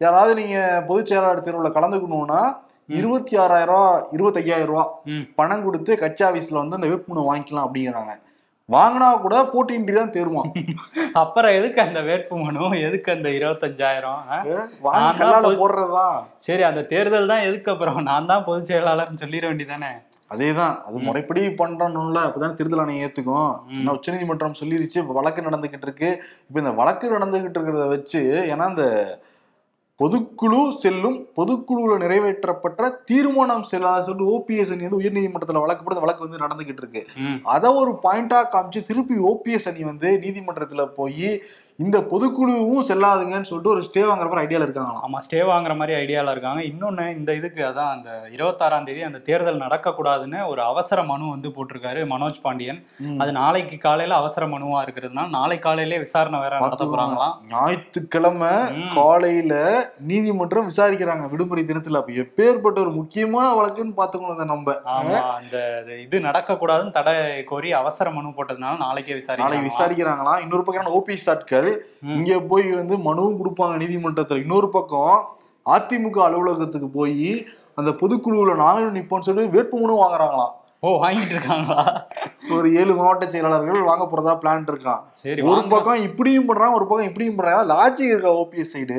யாராவது 0.00 0.32
நீங்க 0.40 0.56
பொதுச் 0.88 1.10
செயலாளர் 1.10 1.46
தேர்வுல 1.46 1.70
கலந்துக்கணும்னா. 1.76 2.40
இருபத்தி 2.88 3.34
ஆறாயிரம் 3.42 3.70
ரூபா 3.72 3.84
இருபத்தையாயிரம் 4.16 4.70
ரூபா. 4.72 4.84
பணம் 5.38 5.64
கொடுத்து 5.64 5.92
கட்சி 6.02 6.22
ஆபீஸ்ல 6.28 6.62
வந்து 6.62 6.78
அந்த 6.78 6.88
வேட்புமனு 6.92 7.28
வாங்கிக்கலாம் 7.30 7.66
அப்படிங்கிறாங்க. 7.66 8.12
வாங்கினா 8.68 9.08
கூட 9.24 9.34
போட்டியின்றி 9.50 9.92
தான் 9.96 10.14
தேருமா 10.14 10.42
அப்புறம் 11.22 11.52
எதுக்கு 11.58 11.80
அந்த 11.84 12.00
வேட்புமனு? 12.08 12.62
எதுக்கு 12.86 13.10
அந்த 13.14 13.28
இருபத்தஞ்சாயிரம்? 13.38 14.22
போடுறதுதான். 15.60 16.16
சரி 16.46 16.62
அந்த 16.70 16.82
தேர்தல் 16.92 17.30
தான் 17.32 17.46
எதுக்கு 17.48 17.72
அப்புறம்? 17.74 18.00
நான் 18.10 18.30
தான் 18.32 18.46
பொதுச் 18.48 18.70
செயலாளர்னு 18.70 19.22
சொல்லிட 19.24 19.46
வேண்டியதானே 19.50 19.92
அதேதான் 20.30 20.74
அது 20.82 20.96
ம். 20.96 21.04
முறைப்படி 21.04 21.42
பண்றணும்ல 21.58 22.18
அப்பதான் 22.26 22.56
தேர்தல் 22.56 22.80
ஆணையம் 22.80 23.04
ஏத்துக்கும். 23.04 23.50
ஏன்னா 23.74 23.92
உச்சநீதிமன்றம் 23.92 24.58
சொல்லிருச்சு 24.58 24.98
இப்ப 24.98 25.14
வழக்கு 25.14 25.40
நடந்துகிட்டு 25.42 25.82
இருக்கு 25.82 26.08
இப்ப 26.48 26.58
இந்த 26.58 26.72
வழக்கு 26.78 27.12
நடந்துகிட்டு 27.12 27.58
இருக்கிறத 27.58 27.86
வச்சு 27.90 28.22
ஏன்னா 28.50 28.66
இந்த 28.70 28.86
பொதுக்குழு 30.00 30.58
செல்லும் 30.80 31.18
பொதுக்குழுல 31.36 31.92
நிறைவேற்றப்பட்ட 32.02 32.80
தீர்மானம் 33.06 33.62
செல்லாத 33.70 34.02
சொல்லி 34.02 34.24
ஓபிஎஸ் 34.32 34.72
அணி 34.72 34.84
வந்து 34.84 34.98
உயர்நீதிமன்றத்துல 34.98 35.62
வழக்கு 35.62 35.86
அந்த 35.86 36.02
வழக்கு 36.04 36.26
வந்து 36.26 36.42
நடந்துகிட்டு 36.42 36.82
இருக்கு. 36.82 37.02
அதை 37.48 37.68
ஒரு 37.78 37.92
பாயிண்டா 38.02 38.40
காமிச்சு 38.50 38.82
திருப்பி 38.88 39.16
ஓபிஎஸ் 39.26 39.68
அணி 39.70 39.84
வந்து 39.84 40.10
நீதிமன்றத்துல 40.22 40.84
போய் 40.98 41.30
இந்த 41.78 41.98
பொதுக்குழுவும் 41.98 42.90
செல்லாதுங்கன்னு 42.90 43.44
சொல்லிட்டு 43.44 43.70
ஒரு 43.70 43.80
ஸ்டே 43.80 43.98
வாங்குற 43.98 44.30
மாதிரி 44.30 44.56
ஐடியால 44.56 44.60
இருக்காங்களாம். 44.60 45.00
ஆமா 45.02 45.18
ஸ்டே 45.30 45.38
வாங்குற 45.38 45.76
மாதிரி 45.76 46.04
ஐடியால 46.04 46.30
இருக்காங்க. 46.30 46.62
இன்னொன்னு 46.62 47.16
இந்த 47.16 47.34
இதுக்கு 47.34 47.64
அதான் 47.64 47.90
அந்த 47.90 48.28
இருபத்தாறாம் 48.32 48.84
தேதி 48.84 49.02
அந்த 49.02 49.18
தேர்தல் 49.18 49.58
நடக்கக்கூடாதுன்னு 49.58 50.46
ஒரு 50.46 50.62
அவசர 50.62 51.02
மனு 51.02 51.30
வந்து 51.30 51.48
போட்டிருக்காரு 51.48 52.06
மனோஜ் 52.06 52.40
பாண்டியன். 52.42 52.86
அது 53.18 53.32
நாளைக்கு 53.32 53.78
காலையில 53.78 54.16
அவசர 54.16 54.46
மனுவா 54.46 54.86
இருக்கிறதுனால 54.86 55.28
நாளை 55.28 55.58
காலையிலே 55.58 55.98
விசாரணை 55.98 56.40
வேற 56.40 56.58
நடத்த 56.58 56.84
பார்த்துக்கோங்க. 56.84 56.88
போறாங்களாம். 56.88 57.32
ஞாயிற்றுக்கிழமை. 57.48 58.48
காலையில 58.94 59.84
நீதிமன்றம் 59.98 60.70
விசாரிக்கிறாங்க. 60.76 61.30
விடுமுறை 61.30 61.64
தினத்துல. 61.64 61.96
அப்ப 61.96 62.12
எப்பேற்பட்ட 62.12 62.80
ஒரு 62.80 62.90
முக்கியமான 62.90 63.52
வழக்குன்னு 63.52 63.92
பாத்துக்கணும் 63.96 64.32
இதை 64.32 64.44
நம்ம. 64.44 64.80
அந்த 64.80 65.82
இது- 65.86 66.14
நடக்கக்கூடாதுன்னு 66.16 66.90
தடை 66.90 67.44
கோரி 67.44 67.72
அவசர 67.72 68.10
மனு 68.10 68.28
போட்டதுனால 68.28 68.76
நாளைக்கே 68.76 69.22
நாளைக்கு 69.36 69.72
விசாரிக்கலாம் 69.72 69.88
விசாரிக்கிறாங்களாம். 69.88 70.40
இன்னொரு 70.40 70.62
பக்கம் 70.64 71.02
ஓபிஎஸ் 71.02 71.30
ஆட்கள் 71.30 71.64
ம். 72.00 72.14
இங்க 72.16 72.40
போய் 72.40 72.72
வந்து 72.72 72.96
மனுவும் 72.96 73.38
கொடுப்பாங்க 73.38 73.74
நீதிமன்றத்துல. 73.76 74.40
இன்னொரு 74.40 74.68
பக்கம் 74.68 75.14
அதிமுக 75.66 76.18
அலுவலகத்துக்கு 76.20 76.88
போய் 76.88 77.46
அந்த 77.74 77.90
பொதுக்குழுவுல 77.90 78.56
நாங்களும் 78.56 78.94
நிப்போம்னு 78.94 79.20
சொல்லி 79.20 79.44
வேட்புமனு 79.46 80.00
வாங்குறாங்களாம். 80.02 80.54
ஓ 80.82 80.88
வாங்கிட்டு 81.02 81.34
இருக்காங்களா? 81.34 81.82
ஒரு 82.54 82.66
ஏழு 82.80 82.92
மாவட்ட 82.98 83.24
செயலாளர்கள் 83.32 83.86
வாங்க 83.88 84.04
போறதா 84.10 84.32
பிளான் 84.42 84.66
இருக்கான். 84.72 85.00
சரி 85.22 85.40
ஒரு. 85.52 85.62
பக்கம் 85.72 86.02
இப்படியும் 86.08 86.48
பண்றாங்க 86.48 86.76
ஒரு 86.78 86.86
பக்கம் 86.90 87.08
இப்படியும் 87.10 87.36
பண்றாங்க 87.38 87.62
லாஜிக் 87.72 88.12
இருக்கா 88.12 88.32
ஓபிஎஸ் 88.42 88.72
சைடு 88.74 88.98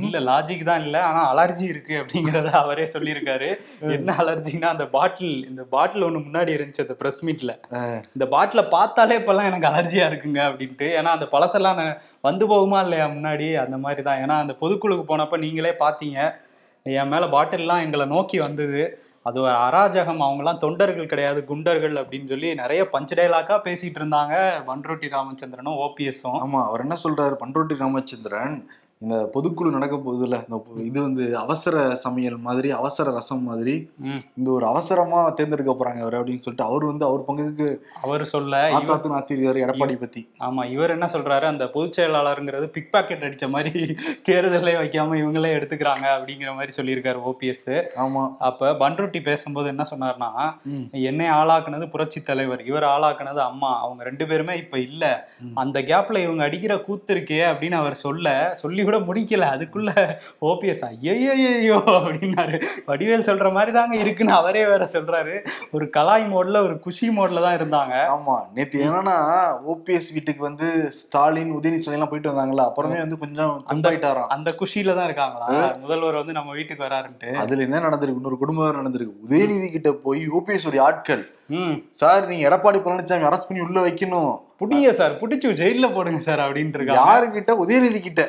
இல்ல 0.00 0.20
லாஜிக் 0.28 0.62
தான் 0.70 0.82
இல்ல. 0.86 0.96
ஆனா 1.08 1.22
அலர்ஜி 1.32 1.66
இருக்கு 1.72 1.94
அப்படிங்கறத 2.02 2.52
அவரே 2.62 2.86
சொல்லியிருக்காரு. 2.94 3.50
என்ன 3.96 4.16
அலர்ஜினா 4.24 4.70
அந்த 4.74 4.86
பாட்டில் 4.96 5.34
இந்த 5.50 5.64
பாட்டில் 5.74 6.06
ஒண்ணு 6.08 6.24
முன்னாடி 6.28 6.56
இருந்துச்சு 6.56 6.86
அந்த 6.86 6.96
பிரஸ் 7.02 7.22
மீட்ல 7.28 7.54
இந்த 8.16 8.28
பாட்டில 8.36 8.64
பார்த்தாலே 8.76 9.18
இப்பெல்லாம் 9.22 9.50
எனக்கு 9.52 9.70
அலர்ஜியா 9.72 10.06
இருக்குங்க 10.12 10.42
அப்படின்ட்டு. 10.48 10.88
ஏன்னா 11.00 11.12
அந்த 11.18 11.28
பழசெல்லாம் 11.36 11.80
வந்து 12.30 12.46
போகுமா 12.54 12.80
இல்லையா 12.86 13.08
முன்னாடி? 13.16 13.50
அந்த 13.66 13.78
மாதிரி 13.86 14.04
தான் 14.10 14.22
ஏன்னா 14.24 14.38
அந்த 14.46 14.56
பொதுக்குழுக்கு 14.64 15.06
போனப்ப 15.12 15.44
நீங்களே 15.46 15.74
பார்த்தீங்க. 15.84 16.18
என் 16.86 17.10
மேல 17.10 17.24
பாட்டில்லாம் 17.34 17.82
எங்களை 17.86 18.04
நோக்கி 18.12 18.38
வந்தது. 18.48 18.82
அது 19.26 19.40
ஒரு 19.40 19.52
அராஜகம். 19.66 20.22
அவங்கெல்லாம் 20.26 20.58
தொண்டர்கள் 20.58 21.06
கிடையாது 21.06 21.40
குண்டர்கள் 21.48 21.94
அப்படின்னு 21.96 22.28
சொல்லி 22.28 22.54
நிறைய 22.54 22.88
பஞ்ச 22.88 23.14
டைலாக்கா 23.14 23.56
பேசிட்டு 23.66 23.98
இருந்தாங்க 24.00 24.34
பன்ருட்டி 24.68 25.08
ராமச்சந்திரனும் 25.16 25.80
ஓபிஎஸும் 25.84 26.40
ஆமா 26.44 26.60
அவர் 26.68 26.80
என்ன 26.80 26.96
சொல்றாரு? 27.04 27.34
பண்ருட்டி 27.44 27.76
ராமச்சந்திரன் 27.76 28.56
இந்த 29.02 29.16
பொதுக்குழு 29.32 29.70
நடக்க 29.74 29.94
போகுதுல்ல 29.98 30.36
இந்த 30.42 30.56
இது 30.82 30.98
வந்து 31.04 31.24
அவசர 31.40 31.74
சமையல் 32.02 32.36
மாதிரி 32.44 32.68
அவசர 32.76 33.12
ரசம் 33.16 33.44
மாதிரி 33.46 33.74
இந்த 34.38 34.48
ஒரு 34.50 34.64
அவசரமா 34.70 35.20
தேர்ந்தெடுக்க 35.32 35.72
போறாங்க 35.74 36.02
அவர் 36.02 36.16
அப்படின்னு 36.18 36.44
சொல்லிட்டு 36.44 36.66
அவர் 36.66 36.84
வந்து 36.88 37.04
அவர் 37.06 37.24
பங்குக்கு 37.26 37.68
அவர் 38.02 38.24
சொல்ல 38.32 38.60
ஆத்தாத்து 38.76 39.12
நாத்திருக்காரு 39.12 39.62
எடப்பாடி 39.64 39.96
பத்தி. 39.96 40.22
ஆமா 40.46 40.64
இவர் 40.74 40.94
என்ன 40.94 41.08
சொல்றாரு 41.14 41.46
அந்த 41.50 41.66
பொதுச் 41.74 41.96
செயலாளருங்கிறது 41.96 42.68
பிக் 42.76 42.92
பாக்கெட் 42.92 43.26
அடிச்ச 43.26 43.48
மாதிரி 43.50 43.72
தேர்தலே 44.28 44.74
வைக்காம 44.78 45.18
இவங்களே 45.22 45.50
எடுத்துக்கிறாங்க 45.56 46.06
அப்படிங்கிற 46.14 46.52
மாதிரி 46.56 46.76
சொல்லியிருக்காரு 46.76 47.18
ஓபிஎஸ் 47.30 47.66
ஆமா. 48.02 48.24
அப்ப 48.48 48.72
பன்ருட்டி 48.82 49.20
பேசும்போது 49.24 49.68
என்ன 49.72 49.84
சொன்னார்னா. 49.90 50.30
என்னை 51.08 51.28
ஆளாக்குனது 51.36 51.86
புரட்சி 51.92 52.22
தலைவர் 52.22 52.64
இவர் 52.68 52.88
ஆளாக்குனது 52.92 53.42
அம்மா 53.46 53.72
அவங்க 53.82 54.02
ரெண்டு 54.08 54.24
பேருமே 54.30 54.56
இப்ப 54.62 54.78
இல்ல. 54.86 55.04
அந்த 55.62 55.78
கேப்ல 55.90 56.24
இவங்க 56.24 56.42
அடிக்கிற 56.46 56.76
கூத்து 56.84 57.12
இருக்கே 57.14 57.42
அப்படின்னு 57.50 57.78
அவர் 57.80 58.02
சொல்ல 58.02 58.28
சொல்லி 58.62 58.82
கூட 58.92 59.00
முடிக்கல. 59.08 59.44
அதுக்குள்ள 59.54 59.90
ஓபிஎஸ் 60.50 60.84
ஐயோ 60.88 61.76
அப்படின்னாரு. 61.98 62.56
வடிவேல் 62.90 63.28
சொல்ற 63.30 63.48
மாதிரி 63.56 63.72
தாங்க 63.78 63.94
இருக்குன்னு 64.02 64.34
அவரே 64.40 64.62
வேற 64.72 64.82
சொல்றாரு. 64.94 65.34
ஒரு 65.76 65.84
கலாய் 65.96 66.26
மோட்ல 66.34 66.60
ஒரு 66.66 66.76
குஷி 66.86 67.08
மோட்ல 67.18 67.44
தான் 67.46 67.58
இருந்தாங்க. 67.60 67.94
ஆமா. 68.16 68.36
நேத்து 68.56 68.84
என்னன்னா 68.88 69.16
ஓபிஎஸ் 69.72 70.10
வீட்டுக்கு 70.16 70.42
வந்து 70.48 70.68
ஸ்டாலின் 71.00 71.52
உதயநிதி 71.58 71.90
எல்லாம் 71.92 72.12
போயிட்டு 72.12 72.32
வந்தாங்கல்ல 72.32 72.64
அப்புறமே 72.70 72.98
வந்து 73.04 73.18
கொஞ்சம் 73.24 73.54
தந்தாயிட்டாராம் 73.70 74.30
அந்த 74.36 74.50
குஷியில 74.60 74.94
தான் 74.98 75.08
இருக்காங்களா? 75.10 75.48
முதல்வர் 75.84 76.20
வந்து 76.20 76.36
நம்ம 76.38 76.50
வீட்டுக்கு 76.58 76.86
வராருன்ட்டு. 76.86 77.30
அதுல 77.42 77.66
என்ன 77.68 77.82
நடந்திருக்கு? 77.86 78.20
இன்னொரு 78.20 78.38
குடும்பம் 78.42 78.78
நடந்திருக்கு. 78.80 79.18
உதயநிதி 79.26 79.68
கிட்ட 79.76 79.90
போய் 80.06 80.22
ஓபிஎஸ் 80.38 80.66
உடைய 80.70 80.82
ஆட்கள் 80.88 81.24
சார் 82.00 82.30
நீங்க 82.30 82.48
எடப்பாடி 82.48 82.80
பழனிசாமி 82.86 83.28
அரெஸ்ட் 83.30 83.50
பண்ணி 83.50 83.66
உள்ள 83.66 83.80
வைக்கணும். 83.88 84.32
புடிங்க 84.60 84.90
சார் 84.98 85.14
புடிச்சு 85.20 85.48
ஜெயில 85.60 85.86
போடுங்க 85.94 86.18
சார் 86.26 86.40
அப்படின்ட்டு 86.42 86.78
இருக்காங்க 86.78 87.04
யாரு 87.06 87.26
கிட்ட. 87.36 87.52
உதயநிதி 87.62 88.00
கிட்ட 88.02 88.22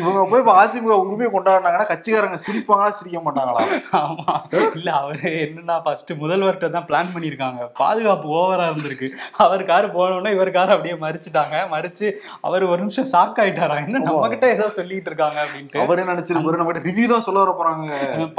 இவங்க 0.00 0.20
போய் 0.32 0.42
அதிமுக 0.60 0.96
உரிமையை 1.04 1.30
கொண்டாடினாங்கன்னா 1.32 1.86
கட்சிக்காரங்க 1.88 2.38
சிரிப்பாங்களா 2.44 2.90
சிரிக்க 2.98 3.20
மாட்டாங்களா? 3.24 3.62
ஆமா. 4.00 4.34
இல்ல 4.78 4.88
அவரு 5.00 5.30
என்னன்னா 5.46 5.76
ஃபர்ஸ்ட் 5.86 6.12
முதல்வர்கிட்ட 6.20 6.68
தான் 6.76 6.86
பிளான் 6.90 7.10
பண்ணிருக்காங்க 7.14 7.66
பாதுகாப்பு 7.80 8.28
ஓவரா 8.36 8.68
இருந்திருக்கு. 8.70 9.08
அவர் 9.46 9.64
காரு 9.72 9.88
போனோடனே 9.96 10.32
இவர் 10.36 10.52
காரை 10.58 10.74
அப்படியே 10.76 10.96
மறிச்சுட்டாங்க. 11.06 11.64
மறிச்சு 11.74 12.06
அவர் 12.48 12.68
ஒரு 12.70 12.78
நிமிஷம் 12.84 13.10
ஷாக் 13.14 13.40
ஆயிட்டாரா? 13.44 13.78
என்ன 13.86 14.04
நம்ம 14.06 14.30
கிட்ட 14.34 14.48
ஏதோ 14.56 14.68
சொல்லிட்டு 14.78 15.12
இருக்காங்க 15.12 15.40
அப்படின்ட்டு. 15.46 15.82
அவரே 15.86 16.06
நினைச்சிருப்பாரு? 16.12 16.62
நம்ம 16.62 16.78
ரிவ்யூ 16.88 17.08
தான் 17.14 17.26
சொல்ல 17.28 17.44
வர 17.44 17.54
போறாங்க. 17.62 17.90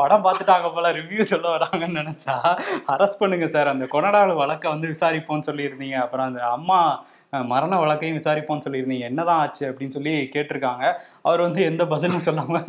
படம் 0.02 0.26
பார்த்துட்டாங்க 0.30 0.72
போல 0.78 0.94
ரிவ்யூ 1.02 1.28
சொல்ல 1.34 1.46
வராங்கன்னு 1.58 2.00
நினைச்சா 2.02 2.38
அரெஸ்ட் 2.96 3.22
பண்ணுங்க 3.24 3.50
சார் 3.58 3.73
அந்த 3.74 3.88
கொனடாடு 3.92 4.36
வழக்கை 4.36 4.70
வந்து 4.72 4.94
விசாரிப்போம்னு 4.94 5.50
சொல்லியிருந்தீங்க 5.50 5.98
அப்புறம் 6.04 6.30
அந்த 6.30 6.42
அம்மா 6.50 6.80
மரண 7.52 7.76
வழக்கையும் 7.82 8.18
விசாரிப்போம்னு 8.18 8.66
சொல்லியிருந்தீங்க 8.66 9.06
என்னதான் 9.10 9.40
ஆச்சு 9.44 9.64
அப்படின்னு 9.70 9.96
சொல்லி 9.96 10.12
கேட்டிருக்காங்க 10.34 10.84
அவர் 11.22 11.42
வந்து 11.42 11.62
எந்த 11.64 11.84
பதிலும் 11.86 12.26
சொல்லாம 12.26 12.60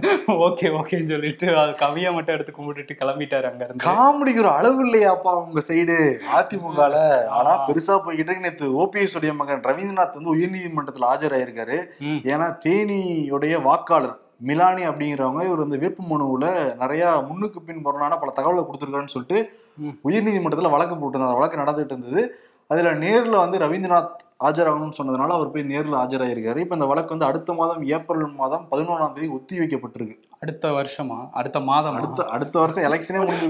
ஓகே 0.46 0.68
ஓகேன்னு 0.78 1.12
சொல்லிட்டு 1.12 1.46
அது 1.62 1.73
கவியை 1.82 2.11
மட்டும் 2.12 2.34
எடுத்து 2.37 2.54
கும்பிட்டுட்டு 2.58 2.94
கிளம்பிட்டாரு 3.00 3.46
அங்க 3.50 3.62
இருந்து 3.64 3.87
காமெடிக்கு 3.88 4.42
ஒரு 4.44 4.50
அளவு 4.58 4.80
இல்லையாப்பா 4.87 5.32
உங்க 5.42 5.62
சைடு 5.68 5.96
அதிமுகல 6.38 6.96
ஆனா 7.38 7.52
பெருசா 7.66 7.96
போய்கிட்டு. 8.06 8.37
நேத்து 8.44 8.66
ஓபிஎஸ் 8.82 9.16
உடைய 9.20 9.34
மகன் 9.40 9.66
ரவீந்திரநாத் 9.68 10.18
வந்து 10.20 10.34
உயர்நீதிமன்றத்துல 10.37 11.11
ஆஜராயிருக்காரு. 11.12 11.78
ஏன்னா 12.32 12.49
தேனியுடைய 12.66 13.54
வாக்காளர் 13.68 14.16
மிலானி 14.49 14.82
அப்படிங்கிறவங்க 14.88 15.42
இவர் 15.49 15.62
வந்து 15.64 15.82
வேட்புமனுவுல 15.82 16.46
நிறைய 16.80 17.04
முன்னுக்கு 17.28 17.58
பின் 17.66 17.84
முரணான 17.84 18.16
பல 18.23 18.32
தகவலை 18.38 18.64
கொடுத்துருக்காருன்னு 18.64 19.14
சொல்லிட்டு. 19.16 19.38
உயர்நீதிமன்றத்துல 19.83 20.71
வழக்கு 20.71 20.95
போட்டிருந்தாங்க 20.95 21.35
வழக்கு 21.35 21.59
நடந்துட்டு 21.59 21.85
இருந்தது. 21.85 22.38
அதுல 22.66 22.95
நேர்ல 22.95 23.37
வந்து 23.37 23.59
ரவீந்திரநாத் 23.59 24.09
ஆஜராகணும்னு 24.45 24.93
சொன்னதுனால 24.99 25.28
அவர் 25.28 25.50
போய் 25.50 25.62
நேர்ல 25.62 25.95
ஆஜராயிருக்காரு. 25.95 26.57
இப்ப 26.57 26.75
இந்த 26.75 26.85
வழக்கு 26.85 27.09
வந்து 27.09 27.25
அடுத்த 27.25 27.52
மாதம் 27.52 27.87
ஏப்ரல் 27.87 28.33
மாதம் 28.33 28.66
பதினொன்றாம் 28.71 29.12
தேதி 29.12 29.28
ஒத்தி 29.28 29.59
வைக்கப்பட்டிருக்கு. 29.59 30.23
அடுத்த 30.40 30.69
வருஷமா? 30.69 31.28
அடுத்த 31.33 31.61
மாதம்? 31.61 31.95
அடுத்த 31.95 32.25
அடுத்த 32.25 32.59
வருஷம் 32.59 32.93
எலெக்ஷனே 32.93 33.25
முடிஞ்சு 33.25 33.49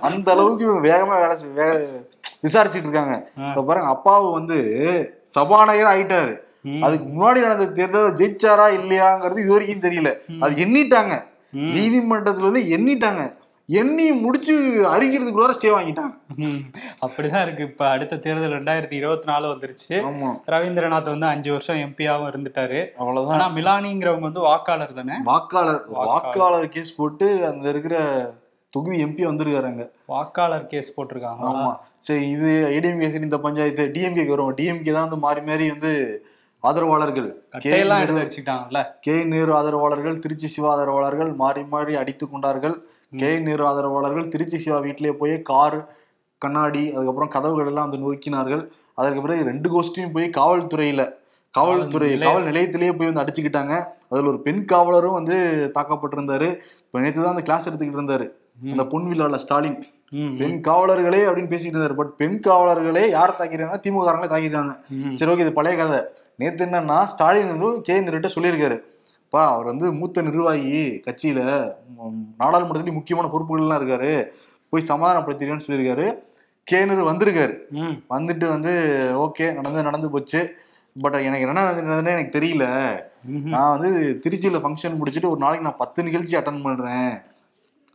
அந்த 0.00 0.32
அளவுக்கு 0.32 0.64
இவங்க 0.64 0.88
வேகமா 0.88 1.20
வேலை 1.20 1.36
செய்- 1.36 1.68
வே- 1.68 2.06
விசாரிச்சுட்டு 2.48 2.76
இருக்காங்க. 2.76 3.30
இப்ப 3.48 3.62
பாருங்க 3.62 4.00
அப்பாவு 4.00 4.32
வந்து 4.32 5.20
சபாநாயகர் 5.24 5.96
ஆயிட்டாரு. 5.96 6.46
அதுக்கு 6.82 7.04
முன்னாடி 7.04 7.40
நடந்த 7.40 7.66
தேர்தல் 7.66 8.12
ஜெயிச்சாரா 8.12 8.72
இல்லையாங்கிறது 8.78 9.38
இது 9.38 9.52
வரைக்கும் 9.52 9.90
தெரியல. 9.90 10.16
அது 10.40 10.64
எண்ணிட்டாங்க. 10.64 11.22
நீதிமன்றத்துல 11.52 12.42
வந்து 12.42 12.60
எண்ணிட்டாங்க. 12.60 13.36
எண்ணி 13.68 14.12
முடிச்சு 14.12 14.54
அறிக்கிறதுக்குள்ளார 14.94 15.50
ஸ்டே 15.50 15.70
வாங்கிட்டாங்க. 15.70 16.12
ம். 16.36 16.60
அப்படிதான் 17.06 17.42
இருக்கு. 17.42 17.62
இப்ப 17.62 17.88
அடுத்த 17.88 18.16
தேர்தல் 18.16 18.52
ரெண்டாயிரத்தி 18.52 18.92
இருபத்தி 18.92 19.26
நாலு 19.26 19.48
வந்துருச்சு. 19.48 19.96
ரவீந்திரநாத் 20.46 21.04
வந்து 21.04 21.26
அஞ்சு 21.26 21.50
வருஷம் 21.50 21.76
எம்பியாவும் 21.76 22.30
இருந்துட்டாரு. 22.30 22.90
அவ்வளவுதான். 22.98 23.40
ஆனா 23.40 23.54
மிலானிங்கிறவங்க 23.54 24.20
வந்து 24.20 24.40
வாக்காளர் 24.40 24.92
தானே? 24.92 25.12
வாக்காளர் 25.24 25.82
வாக்காளர். 25.88 26.68
கேஸ் 26.68 26.96
போட்டு 26.96 27.46
அந்த 27.46 27.68
இருக்கிற 27.68 27.96
தொகுதி 28.70 29.04
எம்பி 29.04 29.22
வந்திருக்காருங்க 29.26 29.90
வாக்காளர் 30.06 30.66
கேஸ் 30.66 31.00
போட்டிருக்காங்க. 31.00 31.42
ஆமா. 31.42 31.76
சரி 31.98 32.28
இது 32.28 32.80
ஏடிஎம்கே 32.80 33.10
சரி 33.10 33.22
இந்த 33.22 33.38
பஞ்சாயத்து 33.38 33.90
டிஎம்கே 33.94 34.26
வரும் 34.26 34.56
டிஎம்கே 34.56 34.92
தான் 34.92 35.00
வந்து 35.00 35.16
மாறி 35.16 35.40
மாறி 35.40 35.70
வந்து 35.70 35.92
ஆதரவாளர்கள். 36.60 37.42
கே. 39.00 39.24
நேரு 39.24 39.54
ஆதரவாளர்கள் 39.54 40.18
திருச்சி 40.18 40.46
சிவா 40.46 40.72
ஆதரவாளர்கள் 40.72 41.32
மாறி 41.32 41.62
மாறி 41.62 41.94
அடித்துக் 41.94 42.30
கொண்டார்கள். 42.30 42.87
கே 43.12 43.38
நேரு 43.38 43.66
ஆதரவாளர்கள் 43.66 44.28
திருச்சி 44.28 44.58
சிவா 44.58 44.78
வீட்டிலே 44.78 45.12
போய் 45.12 45.42
கார் 45.42 45.96
கண்ணாடி 46.38 46.92
அதுக்கப்புறம் 46.92 47.28
கதவுகள் 47.28 47.66
எல்லாம் 47.66 47.90
வந்து 47.90 48.00
நொறுக்கினார்கள். 48.04 48.68
அதற்கு 48.94 49.22
பிறகு 49.22 49.44
ரெண்டு 49.44 49.68
கோஷ்டியும் 49.70 50.12
போய் 50.12 50.30
காவல்துறையில 50.30 51.16
காவல்துறை. 51.50 52.18
காவல் 52.18 52.44
நிலையத்திலேயே 52.44 52.92
போய் 52.96 53.10
வந்து 53.10 53.22
அடிச்சுக்கிட்டாங்க. 53.22 53.86
அதுல 54.08 54.28
ஒரு 54.28 54.40
பெண் 54.40 54.64
காவலரும் 54.64 55.12
வந்து 55.12 55.36
தாக்கப்பட்டிருந்தாரு. 55.74 56.48
இப்ப 56.84 57.00
நேத்து 57.00 57.22
தான் 57.22 57.30
அந்த 57.30 57.42
கிளாஸ் 57.42 57.68
எடுத்துக்கிட்டு 57.68 58.00
இருந்தாரு. 58.00 58.26
அந்த 58.70 58.86
பொன் 58.86 59.12
விழால 59.12 59.36
ஸ்டாலின். 59.36 59.86
பெண் 60.38 60.60
காவலர்களே 60.60 61.26
அப்படின்னு 61.26 61.52
பேசிட்டு 61.52 61.76
இருந்தாரு. 61.76 61.94
பட் 61.94 62.16
பெண் 62.16 62.40
காவலர்களே 62.44 63.10
யார் 63.10 63.36
தாக்கிறாங்க 63.38 63.78
திமுக 63.82 64.04
காரங்களே 64.04 64.30
தாக்கிட்டாங்க 64.34 64.74
ம். 64.90 65.14
சரி 65.14 65.32
ஓகே 65.32 65.38
இது 65.38 65.52
பழைய 65.52 65.76
கதை. 65.76 66.00
நேத்து 66.36 66.64
என்னன்னா 66.66 67.04
ஸ்டாலின் 67.04 67.46
வந்து 67.46 67.82
கே 67.82 68.00
நேருட்ட 68.00 68.30
சொல்லியிருக்காரு. 68.34 68.82
பா 69.30 69.52
அவர் 69.52 69.64
வந்து 69.64 69.92
மூத்த 69.92 70.22
நிர்வாகி 70.22 71.02
கட்சியில 71.06 71.40
நாடாளுமன்றத்துலயும் 72.38 72.92
முக்கியமான 72.92 73.30
பொறுப்புகள்லாம் 73.32 73.80
இருக்காரு. 73.80 74.12
போய் 74.70 74.88
சமாதானப்படுத்திடுன்னு 74.88 75.66
சொல்லியிருக்காரு. 75.66 76.06
கே 76.64 76.84
நேரு 76.84 77.10
வந்திருக்காரு. 77.12 77.54
வந்துட்டு 78.10 78.48
வந்து 78.48 78.72
ஓகே 79.14 79.54
நடந்து 79.54 79.82
நடந்து 79.82 80.10
போச்சு. 80.10 80.40
பட் 81.00 81.14
எனக்கு 81.14 81.46
என்ன 81.46 81.64
நடந்ததுன்னு 81.64 82.12
எனக்கு 82.14 82.38
தெரியல. 82.38 82.66
நான் 83.54 83.78
வந்து 83.78 84.20
திருச்சியில 84.24 84.58
ஃபங்க்ஷன் 84.60 84.98
முடிச்சுட்டு 85.00 85.28
ஒரு 85.28 85.38
நாளைக்கு 85.38 85.66
நான் 85.68 85.80
பத்து 85.82 86.02
நிகழ்ச்சி 86.02 86.36
அட்டன் 86.36 86.62
பண்றேன். 86.62 87.18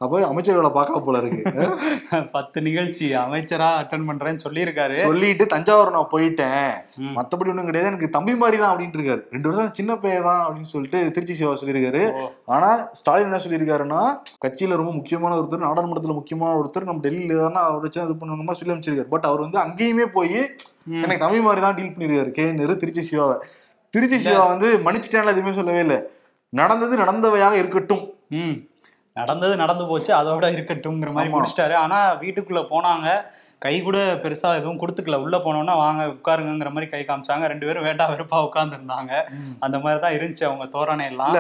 அப்போ 0.04 0.18
அமைச்சர்களை 0.30 0.70
பார்க்கலாம் 0.78 1.06
போல 1.08 1.18
இருக்கு. 1.22 1.44
பத்து 2.36 2.62
நிகழ்ச்சி 2.68 3.06
அமைச்சரா 3.24 3.68
அட்டன் 3.82 4.08
பண்றேன்னு 4.10 4.44
சொல்லியிருக்காரு. 4.46 4.98
சொல்லிட்டு 5.08 5.46
தஞ்சாவூர் 5.54 5.94
நான் 5.96 6.10
போயிட்டேன். 6.14 6.70
மத்தபடி 7.18 7.52
ஒண்ணும் 7.54 7.70
கிடையாது. 7.70 7.90
எனக்கு 7.92 8.10
தம்பி 8.10 8.36
மாதிரி 8.36 8.58
தான் 8.62 8.72
அப்படின்ட்டு 8.74 9.00
இருக்காரு. 9.00 9.22
ரெண்டு 9.36 9.50
வருஷம் 9.50 9.76
சின்ன 9.80 9.96
பையன் 9.96 10.28
தான் 10.30 10.42
அப்படின்னு 10.46 10.72
சொல்லிட்டு 10.74 11.12
திருச்சி 11.18 11.34
சிவா 11.34 11.54
சொல்லியிருக்காரு. 11.62 12.04
ஆனா 12.56 12.70
ஸ்டாலின் 13.02 13.30
என்ன 13.30 13.42
சொல்லியிருக்காருன்னா 13.46 14.02
கட்சியில 14.46 14.80
ரொம்ப 14.82 14.92
முக்கியமான 14.92 15.38
ஒருத்தர் 15.40 15.66
நாடாளுமன்றத்துல 15.68 16.16
முக்கியமான 16.20 16.58
ஒருத்தர் 16.62 16.90
நம்ம 16.90 17.04
டெல்லியில 17.08 17.40
தானே 17.42 17.62
அவர் 17.70 17.86
வச்சு 17.86 18.02
இது 18.02 18.18
பண்ணணும் 18.22 18.60
சொல்லி 18.62 18.76
அமைச்சிருக்காரு 18.76 19.14
பட் 19.16 19.30
அவர் 19.32 19.46
வந்து 19.46 19.60
அங்கேயுமே 19.66 20.06
போய். 20.18 20.38
எனக்கு 21.04 21.24
தம்பி 21.26 21.40
மாதிரி 21.48 21.62
தான் 21.62 21.78
டீல் 21.78 21.94
பண்ணிருக்காரு 21.96 22.32
கே. 22.32 22.46
நேரு 22.52 22.78
திருச்சி 22.78 23.02
சிவாவை. 23.10 23.38
திருச்சி 23.94 24.18
சிவா 24.18 24.44
வந்து 24.46 24.68
மன்னிச்சிட்டேன்ல 24.86 25.34
எதுவுமே 25.36 25.54
சொல்லவே 25.54 25.80
இல்லை. 25.80 26.00
நடந்தது 26.54 26.98
நடந்தவையாக 26.98 27.54
இருக்கட்டும். 27.54 28.04
நடந்தது 29.20 29.56
நடந்து 29.62 29.84
போச்சு 29.90 30.12
அதோட 30.20 30.46
இருக்கட்டும்ங்கிற 30.56 31.10
மாதிரி. 31.16 31.32
முடிச்சிட்டாரு. 31.34 31.76
ஆனா 31.84 31.98
வீட்டுக்குள்ள 32.22 32.62
போனாங்க. 32.72 33.08
கை 33.66 33.74
கூட 33.88 33.98
பெருசா 34.24 34.50
எதுவும் 34.60 34.80
கொடுத்துக்கல. 34.82 35.20
உள்ள 35.26 35.36
போனோம்னா 35.44 35.76
வாங்க 35.82 36.04
உட்காருங்கிற 36.14 36.72
மாதிரி 36.76 36.88
கை 36.94 37.02
காமிச்சாங்க. 37.10 37.48
ரெண்டு 37.52 37.68
பேரும் 37.68 37.88
வேண்டா 37.88 38.08
வெறுப்பா 38.14 38.40
உட்கார்ந்து 38.48 38.78
இருந்தாங்க 38.80 39.12
அந்த 39.66 39.78
மாதிரி 39.84 40.02
தான் 40.06 40.16
இருந்துச்சு 40.18 40.48
அவங்க 40.50 40.68
தோரணை 40.78 41.06
எல்லாம் 41.12 41.38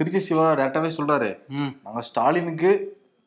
திருச்சி 0.00 0.22
சிவா 0.28 0.46
டேரக்டாவே 0.60 0.90
சொல்றாரு. 0.98 1.30
நாங்க 1.86 2.02
ஸ்டாலினுக்கு 2.10 2.72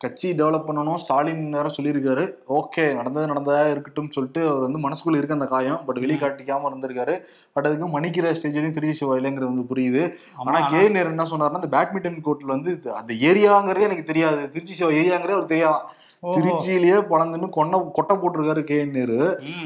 கட்சி 0.00 0.28
டெவலப் 0.32 0.66
பண்ணணும். 0.68 0.98
ஸ்டாலின் 1.02 1.44
வேற 1.50 1.68
சொல்லியிருக்காரு. 1.76 2.24
ஓகே 2.58 2.94
நடந்தது 2.94 3.30
நடந்ததா 3.32 3.70
இருக்கட்டும் 3.70 4.10
சொல்லிட்டு 4.10 4.48
அவர் 4.48 4.64
வந்து 4.66 4.78
மனசுக்குள்ள 4.78 5.16
இருக்க 5.16 5.34
அந்த 5.34 5.46
காயம் 5.46 5.80
பட் 5.86 5.98
வெளியே 5.98 6.18
காட்டிக்காம 6.18 6.68
இருந்திருக்காரு. 6.70 7.14
பட் 7.52 7.66
அதுக்கு 7.66 8.00
மணிக்கிற 8.00 8.34
ஸ்டேஜ்லயும் 8.38 8.76
திருச்சி 8.78 8.92
சிவா 8.92 9.16
இல்லைங்கிறது 9.16 9.52
வந்து 9.52 9.68
புரியுது. 9.70 10.02
ஆனா 10.34 10.60
கே 10.66 10.88
நேரு 10.88 11.08
என்ன 11.08 11.24
சொன்னாருன்னா 11.24 11.60
அந்த 11.62 11.70
பேட்மிண்டன் 11.76 12.24
கோர்ட்ல 12.26 12.56
வந்து 12.56 12.72
அந்த 12.94 13.14
ஏரியாங்கிறதே 13.30 13.88
எனக்கு 13.90 14.04
தெரியாது. 14.04 14.48
திருச்சி 14.48 14.74
சிவா 14.74 14.90
ஏரியாங்கிறதே 14.90 15.36
அவருக்கு 15.36 15.54
தெரியாதான் 15.54 15.86
ஓஹோ. 16.22 16.34
திருச்சியிலேயே 16.36 16.98
பழந்துன்னு 17.10 17.48
கொன்ன 17.56 17.80
கொட்டை 17.92 18.14
போட்டிருக்காரு 18.16 18.62
கே 18.64 18.84
நேரு. 18.84 19.18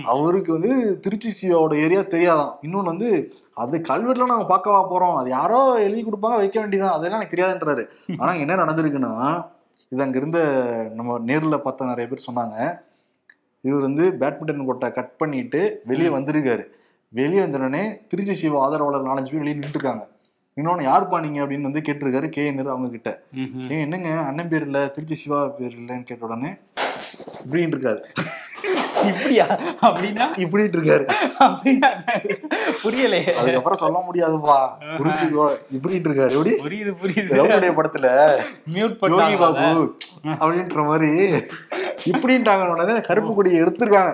அவருக்கு 0.04 0.50
வந்து 0.52 1.00
திருச்சி 1.00 1.30
சிவாவோட 1.38 1.75
ஏரியா 1.75 2.00
தெரியாதான். 2.00 2.50
இன்னொன்னு 2.62 2.92
வந்து 2.94 3.10
அது 3.54 3.78
கல்வெட்டுல 3.88 4.32
நாங்க 4.32 4.46
பார்க்கவா 4.54 4.80
போறோம். 4.90 5.16
அது 5.16 5.28
யாரோ 5.30 5.60
எழுதி 5.87 6.02
கொடுப்பாங்க 6.04 6.40
வைக்க 6.42 6.58
வேண்டியதான் 6.60 6.96
அதெல்லாம் 6.96 7.20
எனக்கு 7.20 7.37
தெரியாதுன்றாரு. 7.37 7.84
ஆனா 8.18 8.32
என்ன 8.34 8.54
நடந்திருக்குன்னா 8.54 9.14
இது 9.92 10.02
அங்க 10.02 10.16
இருந்த 10.18 10.40
நம்ம 10.94 11.16
நேர்ல 11.28 11.56
பார்த்த 11.59 11.87
நிறைய 11.87 12.06
பேர் 12.09 12.26
சொன்னாங்க. 12.26 12.56
இவர் 13.64 13.87
வந்து 13.87 14.04
பேட்மிண்டன் 14.20 14.66
கோட்டை 14.66 14.88
கட் 14.92 15.16
பண்ணிட்டு 15.16 15.61
வெளியே 15.85 16.11
வந்திருக்காரு. 16.11 16.64
வெளியே 17.12 17.40
வந்த 17.40 17.59
உடனே 17.59 17.80
திருச்சி 18.09 18.35
சிவா 18.35 18.59
ஆதரவாளர் 18.64 19.09
நாலஞ்சு 19.09 19.30
பேர் 19.30 19.42
வெளியே 19.42 19.56
நின்றுட்டு 19.56 19.78
இருக்காங்க 19.78 20.04
இன்னொன்னு 20.56 20.85
யாருப்பா 20.85 21.18
நீங்க 21.20 21.38
அப்படின்னு 21.42 21.68
வந்து 21.68 21.82
கேட்டிருக்காரு 21.87 22.28
கே. 22.28 22.44
நேரு 22.50 22.70
அவங்க 22.70 22.88
கிட்ட. 22.90 23.11
ஏன் 23.73 23.82
என்னங்க? 23.85 24.11
அண்ணன் 24.28 24.49
பேர் 24.49 24.66
இல்ல 24.66 24.80
திருச்சி 24.88 25.16
சிவா 25.16 25.38
பேர் 25.59 25.76
இல்லைன்னு 25.76 26.09
கேட்ட 26.09 26.26
உடனே 26.26 26.50
இப்படின்னு 27.42 27.75
இருக்காரு 27.75 28.00
இப்படியா? 29.06 29.46
அப்படின்னா? 29.82 30.26
இப்படின்னு 30.36 30.74
இருக்காரு 30.76 31.04
அப்படின்னா? 31.38 31.88
புரியலையே. 32.84 33.32
அதுக்கப்புறம் 33.32 33.78
சொல்ல 33.78 34.04
முடியாதுப்பா. 34.08 34.58
புரிஞ்சுக்கோ. 34.98 35.44
இப்படின்னு 35.78 36.08
இருக்காரு 36.08 36.30
எப்படி? 36.30 36.54
புரியுது 36.54 36.94
புரியுது. 37.02 37.68
படத்துல 37.70 38.36
மியூட் 38.74 38.96
பண்ணாங்க 39.00 39.38
பாபு 39.38 39.96
அப்படின்ற 40.24 40.86
மாதிரி 40.86 41.30
இப்படின்ட்டாங்க 42.04 42.66
உடனே 42.66 43.00
கருப்பு 43.00 43.34
கொடியை 43.34 43.62
எடுத்திருக்காங்க. 43.62 44.12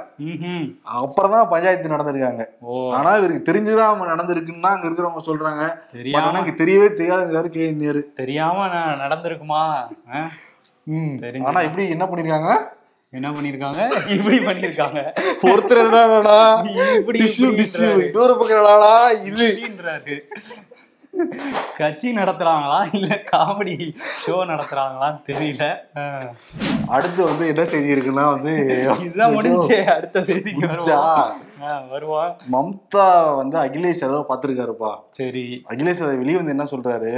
அப்புறம் 0.83 1.31
தான் 1.31 1.49
பஞ்சாயத்து 1.49 1.89
நடந்திருக்காங்க. 1.89 2.43
ஆனா 2.91 3.17
இவருக்கு 3.17 3.53
தெரிஞ்சுதான் 3.53 3.85
அவங்க 3.85 4.07
நடந்திருக்குன்னு 4.07 4.63
அங்க 4.63 4.89
இருக்கிறவங்க 4.89 5.21
சொல்றாங்க. 5.27 5.73
தெரியாம 5.93 6.39
எனக்கு 6.39 6.65
தெரியவே 6.65 7.01
தெரியாதுங்கிறாரு 7.01 7.49
கே 7.49 7.71
நேரு. 7.71 8.13
தெரியாம 8.15 8.67
நடந்திருக்குமா. 8.67 9.65
ஆனா 11.45 11.61
இப்படி 11.61 11.89
என்ன 11.89 12.05
பண்ணிருக்காங்க? 12.05 12.75
என்ன 13.11 13.29
பண்ணிருக்காங்க? 13.35 13.83
இப்படி 14.15 14.39
பண்ணிருக்காங்க. 14.47 15.01
ஒருத்தர் 15.51 15.81
என்னடா 15.83 16.39
இப்படி 16.99 17.19
டிஷ்யூ 17.23 17.49
டிஷ்யூ. 17.61 17.91
இன்னொரு 18.07 18.35
பக்கம் 18.39 18.57
என்னடாடா 18.57 18.95
இது. 19.29 19.47
இப்படின்றாரு. 19.53 20.17
கட்சி 21.79 22.09
நடத்துறாங்களா? 22.17 22.81
இல்ல 22.97 23.09
காமெடி 23.31 23.77
ஷோ 24.23 24.35
நடத்துறாங்களான்னு 24.51 25.21
தெரியல. 25.29 25.65
அடுத்து 26.97 27.21
வந்து 27.25 27.47
என்ன 27.53 27.65
செய்தி 27.73 27.95
இருக்குன்னா 27.95 28.27
வந்து 28.35 28.55
இதுதான் 29.05 29.37
முடிஞ்சே. 29.37 29.79
அடுத்த 29.95 30.21
செய்திக்கு 30.21 30.67
வருவோம். 31.95 32.37
மம்தா 32.57 33.09
வந்து 33.41 33.57
அகிலேஷ் 33.65 34.05
யாதவ் 34.05 34.31
பாத்துருக்காருப்பா 34.33 34.93
சரி. 35.21 35.47
அகிலேஷ் 35.69 36.03
யாதவ் 36.03 36.23
வெளியே 36.25 36.41
வந்து 36.43 36.57
என்ன 36.57 36.67
சொல்றாரு? 36.75 37.15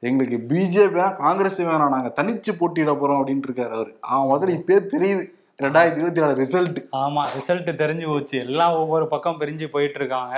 எங்களுக்கு 0.00 0.54
பிஜேபி 0.54 0.98
வேணாம் 0.98 1.16
காங்கிரஸ் 1.16 1.62
வேணாம் 1.62 1.88
நாங்கள் 1.88 2.24
தனிச்சு 2.24 2.52
போட்டியிட 2.58 2.92
போகிறோம் 2.92 3.26
அப்படின்ட்டு 3.26 3.48
இருக்காரு 3.48 3.70
அவர். 3.70 3.92
அவன் 4.00 4.38
முதல்ல 4.38 4.58
இப்பயே 4.58 4.80
தெரியுது. 4.92 5.37
ரெண்டாயிரத்தி 5.64 5.98
இருபத்தி 6.00 6.20
நாலு 6.22 6.34
ரிசல்ட் 6.40 6.76
ஆமா 7.00 7.22
ரிசல்ட் 7.36 7.70
தெரிஞ்சு 7.80 8.04
போச்சு. 8.10 8.36
எல்லாம் 8.44 8.74
ஒவ்வொரு 8.82 9.06
பக்கம் 9.12 9.40
பிரிஞ்சு 9.40 9.66
போயிட்டு 9.72 9.98
இருக்காங்க 10.00 10.34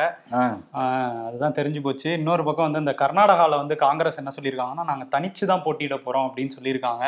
அதுதான் 1.24 1.56
தெரிஞ்சு 1.58 1.80
போச்சு. 1.86 2.08
இன்னொரு 2.20 2.46
பக்கம் 2.46 2.66
வந்து 2.68 2.82
இந்த 2.84 2.94
கர்நாடகால 3.02 3.58
வந்து 3.62 3.76
காங்கிரஸ் 3.84 4.20
என்ன 4.22 4.32
சொல்லியிருக்காங்கன்னா 4.36 4.88
நாங்க 4.92 5.06
தனிச்சு 5.16 5.50
தான் 5.52 5.64
போட்டியிட 5.66 5.98
போறோம் 6.06 6.26
அப்படின்னு 6.28 6.56
சொல்லியிருக்காங்க. 6.56 7.04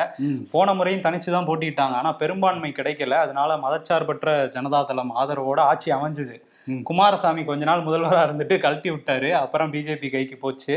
போன 0.54 0.74
முறையும் 0.80 1.06
தனிச்சு 1.08 1.36
தான் 1.36 1.50
போட்டிட்டாங்க 1.50 1.96
ஆனா 2.02 2.12
பெரும்பான்மை 2.22 2.72
கிடைக்கல. 2.80 3.20
அதனால 3.26 3.56
மதச்சார்பற்ற 3.66 4.38
ஜனதாதளம் 4.56 5.18
ஆதரவோட 5.22 5.60
ஆட்சி 5.72 5.90
அமைஞ்சுது. 5.98 6.38
குமாரசாமி 6.88 7.42
கொஞ்ச 7.46 7.62
நாள் 7.68 7.86
முதல்வரா 7.86 8.20
இருந்துட்டு 8.26 8.56
கழட்டி 8.64 8.88
விட்டாரு. 8.90 9.30
அப்புறம் 9.40 9.72
பிஜேபி 9.72 10.08
கைக்கு 10.12 10.36
போச்சு. 10.44 10.74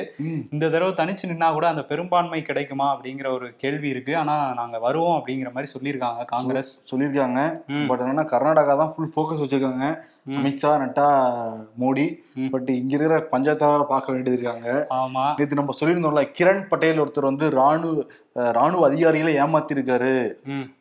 இந்த 0.54 0.64
தடவை 0.74 0.94
தனிச்சு 1.02 1.30
நின்னா 1.32 1.50
கூட 1.58 1.66
அந்த 1.74 1.84
பெரும்பான்மை 1.92 2.42
கிடைக்குமா 2.48 2.88
அப்படிங்கிற 2.94 3.28
ஒரு 3.38 3.50
கேள்வி 3.64 3.88
இருக்கு. 3.96 4.16
ஆனா 4.24 4.38
நாங்க 4.62 4.80
வருவோம் 4.88 5.18
அப்படிங்கிற 5.20 5.52
மாதிரி 5.58 5.74
சொல்லியிருக்காங்க 5.76 6.26
காங்கிரஸ். 6.34 6.74
சொல்லியிருக்காங்க. 6.94 7.24
ம். 7.68 7.88
பட் 7.88 8.00
என்னன்னா 8.00 8.26
கர்நாடகா 8.26 8.78
தான் 8.78 8.94
ஃபுல் 8.94 9.12
ஃபோக்கஸ் 9.16 9.44
வச்சிருக்காங்க. 9.44 9.86
அமித்ஷா 10.30 10.72
நட்டா 10.82 11.08
மோடி. 11.80 12.06
பட் 12.50 12.70
இங்க 12.70 12.96
இருக்கிற 12.96 13.28
பஞ்சாயத்தார 13.32 13.84
பார்க்க 13.84 14.12
வேண்டியது 14.12 14.42
இருக்காங்க. 14.42 14.88
நேற்று 15.38 15.56
நம்ம 15.56 15.74
சொல்லியிருந்தோம்ல 15.80 16.32
கிரண் 16.40 16.68
பட்டேல் 16.68 17.02
ஒருத்தர் 17.02 17.30
வந்து 17.32 17.50
ராணுவ 17.50 18.04
ராணுவ 18.34 18.88
அதிகாரிகளை 18.88 19.36
ஏமாத்திருக்காரு. 19.40 20.14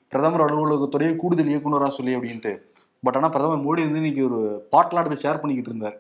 பிரதமர் 0.09 0.41
அலுவலகத்துடைய 0.41 1.17
கூடுதல் 1.17 1.47
இயக்குனரா 1.47 1.89
சொல்லி 1.89 2.17
அப்படின்ட்டு. 2.17 2.55
பட் 3.03 3.17
ஆனா 3.17 3.29
பிரதமர் 3.29 3.59
மோடி 3.59 3.83
வந்து 3.85 3.97
இன்னைக்கு 3.97 4.25
ஒரு 4.25 4.67
பாட்டெல்லாம் 4.73 5.05
எடுத்து 5.05 5.29
ஷேர் 5.29 5.41
பண்ணிக்கிட்டு 5.41 5.71
இருந்தார். 5.71 5.97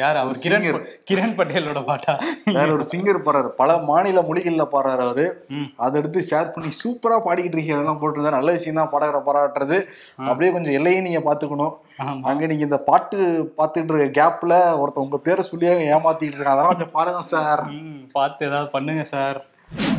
யார்? 0.00 0.16
அவர் 0.20 0.40
கிரண் 0.44 0.66
கிரண் 1.08 1.34
பட்டேலோட 1.38 1.80
பாட்டா? 1.88 2.12
வேற 2.56 2.66
ஒரு 2.76 2.84
சிங்கர் 2.92 3.18
பாடுறாரு. 3.26 3.50
பல 3.60 3.76
மாநில 3.90 4.22
மொழிகள்ல 4.28 4.64
பாடுறாரு 4.72 5.02
அவரு. 5.06 5.26
அதை 5.84 5.94
எடுத்து 6.00 6.20
ஷேர் 6.30 6.52
பண்ணி 6.54 6.70
சூப்பரா 6.80 7.18
பாடிக்கிட்டு 7.26 7.56
இருக்கீங்க. 7.56 7.82
எல்லாம் 7.84 8.00
போட்டிருந்தாரு 8.02 8.38
நல்ல 8.38 8.54
விஷயம் 8.56 8.80
தான் 8.80 8.92
பாடகரை 8.94 9.20
பாராட்டுறது. 9.28 9.78
அப்படியே 10.30 10.50
கொஞ்சம் 10.56 10.76
எல்லையும் 10.78 11.06
நீங்க 11.08 11.22
பாத்துக்கணும் 11.28 11.76
அங்க 12.30 12.42
நீங்க 12.50 12.64
இந்த 12.68 12.80
பாட்டு 12.90 13.16
பாத்துட்டு 13.60 13.92
இருக்க 13.92 14.08
கேப்ல 14.20 14.52
ஒருத்தன் 14.82 15.06
உங்க 15.06 15.20
பேரை 15.26 15.44
சொல்லி 15.50 15.68
ஏமாத்திட்டு 15.94 16.36
இருக்காங்க 16.36 16.56
அதெல்லாம் 16.56 16.74
கொஞ்சம் 16.74 16.94
பாருங்க 16.98 17.22
சார் 17.34 17.62
பார்த்து 18.18 18.48
ஏதாவது 18.50 18.70
பண்ணுங்க 18.76 19.04
சார் 19.14 19.40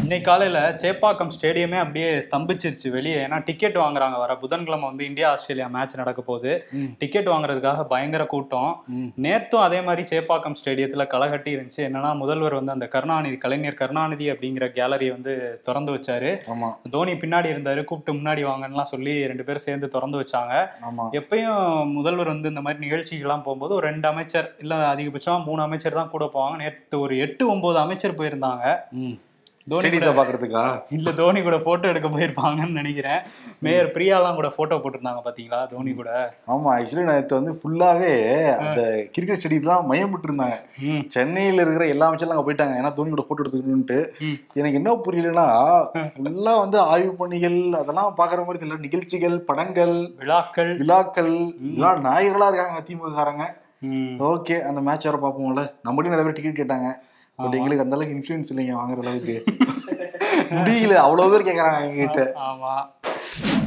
இன்னைக்கு 0.02 0.30
காலையில 0.30 0.76
சேப்பாக்கம் 0.84 1.32
ஸ்டேடியமே 1.36 1.78
அப்படியே 1.78 2.10
ஸ்தம்பிச்சிருச்சு 2.12 2.90
வெளியே. 2.90 3.16
ஏன்னா 3.26 3.42
டிக்கெட் 3.46 3.76
வாங்குறாங்க. 3.76 4.18
வர 4.18 4.36
புதன்கிழமை 4.36 4.88
வந்து 4.88 5.06
இந்தியா 5.06 5.32
ஆஸ்திரேலியா 5.32 5.68
மேட்ச் 5.68 5.96
நடக்க 5.96 6.22
போகுது. 6.22 6.54
டிக்கெட் 6.98 7.30
வாங்குறதுக்காக 7.30 7.84
பயங்கர 7.84 8.26
கூட்டம். 8.26 8.84
ம். 8.88 9.08
நேத்தும் 9.22 9.66
அதே 9.68 9.82
மாதிரி 9.82 10.18
சேப்பாக்கம் 10.18 10.56
ஸ்டேடியத்துல 10.62 11.08
களை 11.08 11.30
கட்டி 11.30 11.56
இருந்துச்சு 11.56 11.78
என்னன்னா 11.78 12.16
முதல்வர் 12.16 12.54
வந்து 12.54 12.72
அந்த 12.72 12.88
கருணாநிதி 12.88 13.38
கலைஞர் 13.38 13.74
கருணாநிதி 13.74 14.32
அப்படிங்கிற 14.32 14.68
கேலரியை 14.76 15.10
வந்து 15.10 15.62
திறந்து 15.64 15.92
வச்சாரு. 15.96 16.32
தோனி 16.90 17.12
பின்னாடி 17.12 17.50
இருந்தாரு. 17.54 17.84
கூப்பிட்டு 17.84 18.22
முன்னாடி 18.22 18.44
வாங்கன்னுலாம் 18.46 18.92
சொல்லி 18.94 19.28
ரெண்டு 19.28 19.44
பேரும் 19.44 19.62
சேர்ந்து 19.62 19.88
திறந்து 19.88 20.20
வச்சாங்க. 20.22 20.54
எப்பயும் 21.12 21.92
முதல்வர் 21.94 22.28
வந்து 22.28 22.50
இந்த 22.50 22.62
மாதிரி 22.62 22.90
நிகழ்ச்சிகள்லாம் 22.90 23.44
போகும்போது 23.44 23.76
ஒரு 23.76 23.88
ரெண்டு 23.88 24.08
அமைச்சர் 24.08 24.56
இல்ல 24.60 24.94
அதிகபட்சமா 24.96 25.46
மூணு 25.46 25.62
அமைச்சர் 25.62 25.94
தான் 25.94 26.10
கூட 26.10 26.30
போவாங்க. 26.34 26.56
நேற்று 26.56 27.00
ஒரு 27.00 27.18
எட்டு 27.18 27.50
ஒன்பது 27.50 27.80
அமைச்சர் 27.80 28.16
போயிருந்தாங்க. 28.16 28.66
தோனி 29.70 29.90
பாக்குறதுக்கா 30.20 30.64
இல்ல 30.98 31.10
தோனி 31.20 31.40
கூட 31.48 31.58
போட்டோ 31.66 31.86
எடுக்க 31.92 32.08
போயிருப்பாங்கன்னு 32.08 32.80
நினைக்கிறேன். 32.80 33.20
மேயர் 33.64 33.92
பிரியாலாம் 33.96 34.38
கூட 34.40 34.50
போட்டோ 34.56 34.76
போட்டிருந்தாங்க 34.84 35.22
பாத்தீங்களா 35.26 35.60
தோனி 35.74 35.92
கூட? 36.00 36.12
ஆமா 36.54 36.70
ஆக்சுவலி 36.76 37.06
நேற்று 37.10 37.40
வந்து 37.40 37.54
ஃபுல்லாவே 37.60 38.14
அந்த 38.66 38.82
கிரிக்கெட் 39.16 39.70
தான் 39.70 39.88
மையப்பட்டு 39.92 40.28
இருந்தாங்க 40.30 40.58
சென்னையில 41.16 41.64
இருக்கிற 41.66 41.88
எல்லா 41.94 42.08
அமைச்சரும் 42.08 42.36
அங்க 42.36 42.46
போயிட்டாங்க. 42.48 42.80
ஏன்னா 42.82 42.92
தோனி 42.98 43.14
கூட 43.14 43.26
போட்டோ 43.28 43.44
எடுத்துக்கணும்ட்டு. 43.44 44.00
எனக்கு 44.60 44.80
என்ன 44.82 44.96
புரியலன்னா 45.06 45.48
ஃபுல்லா 46.16 46.56
வந்து 46.64 46.80
ஆய்வு 46.92 47.14
பணிகள் 47.22 47.60
அதெல்லாம் 47.82 48.18
பாக்குற 48.20 48.46
மாதிரி 48.48 48.62
தெரியல. 48.64 48.86
நிகழ்ச்சிகள் 48.88 49.38
படங்கள் 49.52 49.96
விழாக்கள். 50.24 50.74
விழாக்கள். 50.82 51.34
எல்லாம் 51.76 52.06
நாயர்களா 52.10 52.50
இருக்காங்க 52.52 52.84
திமுக 52.90 53.14
காரங்க 53.20 53.46
ஓகே 54.32 54.56
அந்த 54.70 54.80
மேட்ச் 54.88 55.08
வர 55.08 55.18
பார்ப்போம்ல. 55.22 55.62
நம்மகிட்ட 55.86 56.14
நிறைய 56.14 56.26
பேர் 56.26 56.38
டிக்கெட் 56.40 56.60
கேட்டாங்க. 56.60 56.90
பட். 57.36 57.54
எங்களுக்கு 57.54 57.84
அந்த 57.84 57.96
அளவுக்கு 57.96 58.24
இன்ஃபுளுன்ஸ் 58.24 58.56
இல்லைங்க 58.56 58.74
வாங்குற 58.74 58.98
அளவுக்கு. 58.98 59.44
முடியல. 60.50 60.94
அவ்வளவு 60.94 61.32
பேர் 61.32 61.54
கேக்குறாங்க 61.54 61.82
எங்ககிட்ட. 61.88 62.32
ஆமா. 62.36 62.74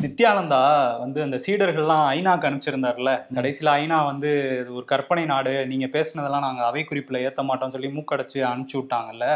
நித்யானந்தா 0.05 0.61
வந்து 1.03 1.19
அந்த 1.27 1.37
சீடர்கள்லாம் 1.45 2.05
ஐநாக்கு 2.17 2.49
அனுப்பிச்சிருந்தார்ல. 2.49 3.11
கடைசியில 3.37 3.69
ஐநா 3.81 3.99
வந்து 4.11 4.31
இது 4.61 4.71
ஒரு 4.79 4.87
கற்பனை 4.93 5.25
நாடு 5.33 5.53
நீங்க 5.73 5.87
பேசுனதெல்லாம் 5.97 6.47
நாங்க 6.47 6.63
அவை 6.71 6.83
குறிப்புல 6.91 7.23
ஏத்த 7.27 7.43
மாட்டோம்னு 7.49 7.77
சொல்லி 7.77 7.91
மூக்கடைச்சு 7.97 8.39
அனுப்பிச்சு 8.51 8.77
விட்டாங்கல்ல. 8.81 9.27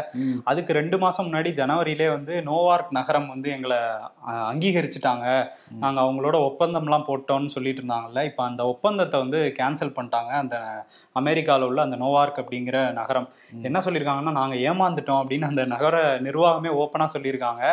அதுக்கு 0.51 0.77
ரெண்டு 0.79 0.99
மாசம் 1.03 1.27
முன்னாடி 1.27 1.51
ஜனவரியிலே 1.61 2.09
வந்து 2.15 2.35
நோவார்க் 2.49 2.91
நகரம் 2.99 3.27
வந்து 3.33 3.49
எங்களை 3.57 3.79
அங்கீகரிச்சுட்டாங்க. 4.51 5.25
நாங்க 5.83 5.99
அவங்களோட 6.05 6.37
ஒப்பந்தம்லாம் 6.49 7.07
போட்டோம்னு 7.09 7.53
சொல்லிட்டு 7.55 7.81
இருந்தாங்கல்ல. 7.81 8.23
இப்போ 8.29 8.43
அந்த 8.49 8.61
ஒப்பந்தத்தை 8.73 9.19
வந்து 9.23 9.41
கேன்சல் 9.59 9.95
பண்ணிட்டாங்க. 9.97 10.31
அந்த 10.43 10.57
அமெரிக்காவில் 11.21 11.67
உள்ள 11.69 11.79
அந்த 11.87 11.99
நோவார்க் 12.03 12.41
அப்படிங்கிற 12.43 12.77
நகரம். 12.99 13.27
என்ன 13.69 13.77
சொல்லியிருக்காங்கன்னா 13.87 14.35
நாங்க 14.41 14.55
ஏமாந்துட்டோம் 14.69 15.21
அப்படின்னு 15.21 15.49
அந்த 15.51 15.65
நகர 15.75 15.95
நிர்வாகமே 16.27 16.71
ஓப்பனா 16.83 17.07
சொல்லியிருக்காங்க. 17.15 17.63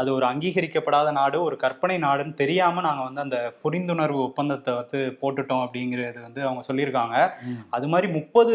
அது 0.00 0.08
ஒரு 0.16 0.26
அங்கீகரிக்கப்படாத 0.32 1.12
நாடு 1.20 1.36
ஒரு 1.48 1.58
கற்பனை 1.66 1.98
நாடுன்னு 2.08 2.36
தெரியாம 2.40 2.80
நாங்க 2.80 3.02
வந்து 3.02 3.20
அந்த 3.20 3.38
புரிந்துணர்வு 3.64 4.20
ஒப்பந்தத்தை 4.26 4.74
வந்து 4.74 4.98
போட்டுட்டோம் 5.20 5.62
அப்படிங்கிறது 5.64 6.18
வந்து 6.22 6.40
அவங்க 6.46 6.62
சொல்லியிருக்காங்க. 6.68 7.16
அது 7.70 7.86
மாதிரி 7.88 8.08
முப்பது 8.12 8.54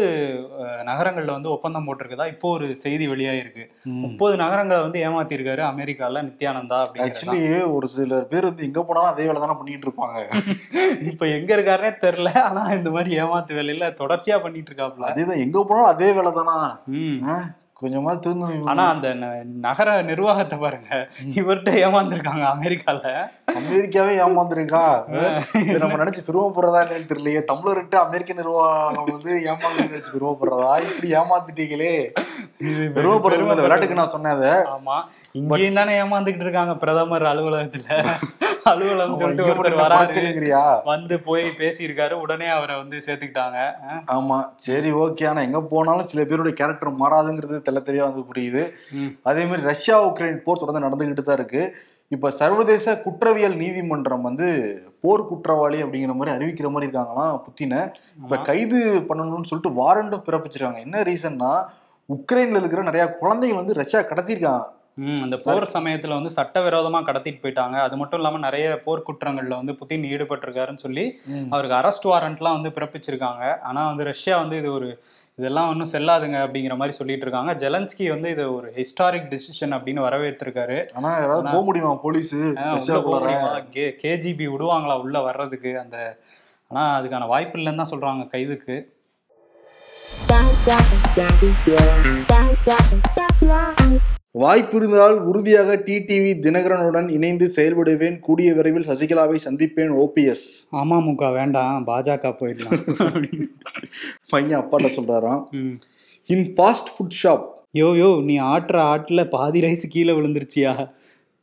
நகரங்கள்ல 0.90 1.36
வந்து 1.36 1.50
ஒப்பந்தம் 1.50 1.86
போட்டிருக்கதா? 1.88 2.26
இப்போ 2.26 2.48
ஒரு 2.50 2.68
செய்தி 2.76 3.06
வெளியாயிருக்கு. 3.08 3.64
முப்பது 4.04 4.34
நகரங்களை 4.36 4.80
வந்து 4.80 5.00
ஏமாத்திருக்காரு 5.06 5.64
அமெரிக்கால 5.70 6.22
நித்யானந்தா 6.28 6.80
ஆக்சுவலி 7.06 7.42
ஒரு 7.76 7.88
சிலர் 7.88 8.30
பேர் 8.32 8.48
வந்து 8.50 8.66
எங்க 8.68 8.82
போனாலும் 8.82 9.12
அதே 9.12 9.26
வேலை 9.26 9.40
தானே 9.40 9.58
பண்ணிட்டு 9.58 9.88
இருப்பாங்க. 9.88 10.18
இப்ப 11.12 11.26
எங்க 11.36 11.50
இருக்காருனே 11.56 11.92
தெரியல. 12.04 12.30
ஆனா 12.48 12.62
இந்த 12.78 12.90
மாதிரி 12.90 13.18
ஏமாத்து 13.22 13.58
வேலையில 13.60 13.90
தொடர்ச்சியா 14.02 14.38
பண்ணிட்டு 14.44 14.70
இருக்காப்ல. 14.70 15.10
அதேதான் 15.10 15.42
எங்க 15.46 15.58
போனாலும் 15.64 15.92
அதே 15.94 16.10
வேலை 16.12 16.32
தானா. 16.32 16.56
கொஞ்சமா 17.80 18.12
திருந்த 18.24 18.48
ஆனா 18.72 18.82
அந்த 18.92 19.08
நகர 19.64 19.94
நிர்வாகத்தை 20.10 20.56
பாருங்க. 20.58 20.90
இவர்கிட்ட 21.40 21.70
ஏமாந்துருக்காங்க 21.86 22.44
அமெரிக்கால. 22.52 23.00
அமெரிக்காவே 23.60 24.12
ஏமாந்துருக்கா? 24.24 24.84
இதை 25.62 25.78
நம்ம 25.82 25.98
நினைச்சு 26.02 26.22
பெருமைப்படுறதா 26.28 26.82
என்னன்னு 26.84 27.10
தெரியலையே. 27.12 27.42
தமிழர்கிட்ட 27.50 27.98
அமெரிக்க 28.04 28.38
நிர்வாகம் 28.40 29.10
வந்து 29.14 29.32
ஏமாந்து 29.52 29.88
நினைச்சு 29.88 30.14
பெருமைப்படுறதா? 30.16 30.72
இப்படி 30.88 31.10
ஏமாத்திட்டீங்களே 31.20 31.94
பெருமைப்படுறது 32.96 33.44
இல்ல, 33.44 33.60
விளையாட்டுக்கு 33.64 34.00
நான் 34.00 34.14
சொன்னேன் 34.14 34.36
அதை. 34.36 34.54
ஆமா. 34.76 34.98
இங்கேயும் 35.40 35.80
தானே 35.80 35.94
ஏமாந்துகிட்டு 36.02 36.46
இருக்காங்க 36.46 36.74
பிரதமர் 36.82 37.30
அலுவலகத்துல. 37.32 37.88
அலுவலகம் 38.64 39.18
சொல்லிட்டு 39.18 39.44
ஒருத்தர் 39.44 39.76
குறைச்சலுங்கிறியா? 39.94 40.62
வந்து 40.84 41.20
போய் 41.20 41.44
பேசியிருக்காரு. 41.58 42.12
உடனே 42.12 42.46
அவரை 42.46 42.76
வந்து 42.76 42.96
சேர்த்துக்கிட்டாங்க. 43.06 43.58
ஆமா. 44.12 44.38
சரி 44.56 44.92
ஓகே. 44.92 45.28
ஆனா 45.28 45.40
எங்க 45.40 45.62
போனாலும் 45.62 46.04
சில 46.04 46.24
பேருடைய 46.24 46.56
கேரக்டர் 46.56 46.98
மாறாதுங்கிறது 46.98 47.58
தெள்ள 47.68 47.80
தெளிவா 47.80 48.10
வந்து 48.10 48.24
புரியுது. 48.30 48.62
அதே 49.22 49.44
மாதிரி 49.44 49.62
ரஷ்யா 49.62 50.08
உக்ரைன் 50.08 50.36
போர் 50.38 50.58
தொடர்ந்து 50.58 50.86
நடந்துகிட்டு 50.86 51.22
தான் 51.22 51.36
இருக்கு. 51.36 51.62
இப்ப 52.08 52.30
சர்வதேச 52.30 53.00
குற்றவியல் 53.00 53.56
நீதிமன்றம் 53.56 54.22
வந்து 54.22 54.48
போர் 55.00 55.28
குற்றவாளி 55.28 55.82
அப்படிங்கிற 55.82 56.14
மாதிரி 56.14 56.36
அறிவிக்கிற 56.36 56.70
மாதிரி 56.70 56.90
இருக்காங்களாம் 56.90 57.42
புத்தின. 57.44 57.74
இப்ப. 58.22 58.36
கைது 58.42 58.80
பண்ணணும்னு 59.08 59.42
சொல்லிட்டு 59.42 59.70
வாரண்டும் 59.72 60.26
பிறப்பிச்சிருக்காங்க. 60.26 60.80
என்ன 60.80 61.02
ரீசன்னா 61.02 61.52
உக்ரைன்ல 62.08 62.56
இருக்கிற 62.56 62.82
நிறைய 62.82 63.06
குழந்தைகள் 63.12 63.58
வந்து 63.58 63.74
ரஷ்யா 63.74 64.00
கடத்திருக்காங்க 64.00 64.62
அந்த 65.24 65.36
போர் 65.44 65.64
சமயத்துல 65.74 66.16
வந்து 66.18 66.30
சட்டவிரோதமா 66.36 67.00
கடத்திட்டு 67.06 67.42
போயிட்டாங்க. 67.42 67.76
அது 67.86 67.94
மட்டும் 68.00 68.20
இல்லாம 68.20 68.40
நிறைய 68.46 68.66
போர் 68.84 69.06
குற்றங்கள்ல 69.08 69.56
வந்து 69.60 69.74
புத்தின் 69.80 70.06
ஈடுபட்டிருக்காருன்னு 70.12 70.84
சொல்லி 70.86 71.04
அவருக்கு 71.54 71.78
அரெஸ்ட் 71.80 72.08
வாரண்ட்லாம் 72.12 72.56
வந்து 72.58 72.72
பிறப்பிச்சிருக்காங்க. 72.76 73.44
ஆனா 73.68 73.82
வந்து 73.90 74.04
ரஷ்யா 74.12 74.36
வந்து 74.44 74.58
இது 74.62 74.70
ஒரு 74.78 74.88
இதெல்லாம் 75.38 75.68
ஒன்றும் 75.70 75.90
செல்லாதுங்க 75.92 76.38
அப்படிங்கிற 76.44 76.74
மாதிரி 76.80 76.94
சொல்லிட்டு 76.98 77.24
இருக்காங்க. 77.26 77.52
ஜெலன்ஸ்கி 77.62 78.04
வந்து 78.12 78.28
இது 78.34 78.44
ஒரு 78.56 78.68
ஹிஸ்டாரிக் 78.76 79.26
டிசிஷன் 79.32 79.74
அப்படின்னு 79.76 80.04
வரவேற்றிருக்காரு. 80.06 80.78
ஆனா 80.98 81.10
யாராவது 81.20 81.54
போக 81.54 81.62
முடியுமா 81.68 81.92
போலீஸ்? 82.04 82.34
கேஜிபி 84.04 84.46
விடுவாங்களா 84.54 84.96
உள்ள 85.04 85.20
வர்றதுக்கு 85.28 85.72
அந்த 85.84 85.98
ஆனா 86.70 86.84
அதுக்கான 86.98 87.26
வாய்ப்பு 87.32 87.58
இல்லைன்னு 87.60 87.82
தான் 87.82 87.92
சொல்றாங்க 87.94 88.24
கைதுக்கு. 88.34 88.76
வாய்ப்பு 94.34 94.76
இருந்தால் 94.76 95.16
உறுதியாக 95.20 95.76
டிடிவி 95.76 96.30
தினகரனுடன் 96.44 97.08
இணைந்து 97.08 97.46
செயல்படுவேன். 97.56 98.20
கூடிய 98.20 98.54
விரைவில் 98.54 98.86
சசிகலாவை 98.86 99.38
சந்திப்பேன். 99.44 99.92
ஓபிஎஸ் 99.94 100.46
அமமுக 100.72 101.32
வேண்டாம். 101.32 101.86
பாஜக 101.86 102.32
போயிடலாம். 102.40 102.80
பையன் 104.30 104.60
அப்பாட்ட 104.60 104.88
சொல்றாராம். 104.96 105.42
ம். 105.50 105.76
In 106.26 106.54
fast 106.56 106.90
food 106.94 107.16
shop 107.22 107.46
yo 107.76 107.88
yo 108.00 108.10
நீ 108.24 108.40
ஆட்டுற 108.40 108.76
ஆட்டுல 108.92 109.28
பாதி 109.28 109.60
ரைஸ் 109.60 109.86
கீழே 109.88 110.12
விழுந்துருச்சியா? 110.12 110.72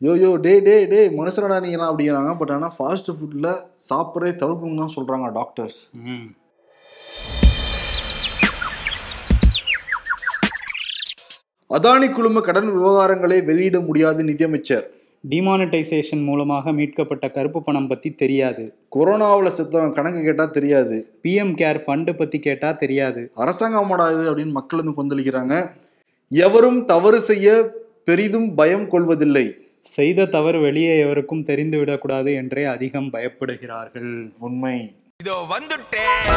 யோ 0.01 0.13
யோ 0.23 0.33
டே 0.39 0.59
டே 0.59 0.75
டே 0.85 1.01
மனுஷனடா 1.09 1.59
நீங்களாம் 1.65 1.91
அப்படிங்கிறாங்க. 1.91 2.37
பட் 2.37 2.51
ஆனால் 2.51 2.75
ஃபாஸ்ட் 2.79 3.11
ஃபுட்டில் 3.17 3.49
சாப்பிட்றதே 3.89 4.33
தவிர்க்கணும்னு 4.43 4.83
தான் 4.83 4.95
சொல்கிறாங்க 4.97 5.29
டாக்டர்ஸ் 5.31 5.79
அதானி 11.71 12.09
குழும 12.09 12.41
கடன் 12.41 12.77
விவகாரங்களை 12.77 13.43
வெளியிட 13.43 13.79
முடியாது 13.79 14.23
நிதியமைச்சர். 14.23 14.89
டிமானிட்டைசேஷன் 15.29 16.23
மூலமாக 16.23 16.71
மீட்கப்பட்ட 16.71 17.29
கருப்பு 17.29 17.63
பணம் 17.63 17.87
பத்தி 17.87 18.11
தெரியாது. 18.11 18.73
கொரோனாவில் 18.95 19.51
செத்தவன் 19.57 19.91
கணக்கு 19.91 20.23
கேட்டால் 20.23 20.49
தெரியாது. 20.49 21.19
பிஎம் 21.23 21.55
கேர் 21.55 21.81
ஃபண்டு 21.87 22.13
பத்தி 22.13 22.39
கேட்டா 22.39 22.71
தெரியாது. 22.71 23.31
அரசாங்கமாடா 23.37 24.13
இது 24.13 24.35
அப்படின்னு 24.35 24.51
மக்கள் 24.51 24.81
வந்து 24.83 25.03
கொந்தளிக்கிறாங்க. 25.03 25.71
எவரும் 26.29 26.85
தவறு 26.85 27.21
செய்ய 27.21 27.71
பெரிதும் 28.05 28.55
பயம் 28.55 28.87
கொள்வதில்லை. 28.87 29.55
செய்த 29.81 30.25
தவறு 30.25 30.59
வெளியே 30.59 30.99
எவருக்கும் 30.99 31.43
தெரிந்து 31.43 31.77
விடக்கூடாது 31.77 32.33
என்றே 32.33 32.63
அதிகம் 32.63 33.09
பயப்படுகிறார்கள். 33.13 34.31
உண்மை. 34.39 34.95
இதோ 35.23 35.45
வந்துட்டேன் 35.49 36.31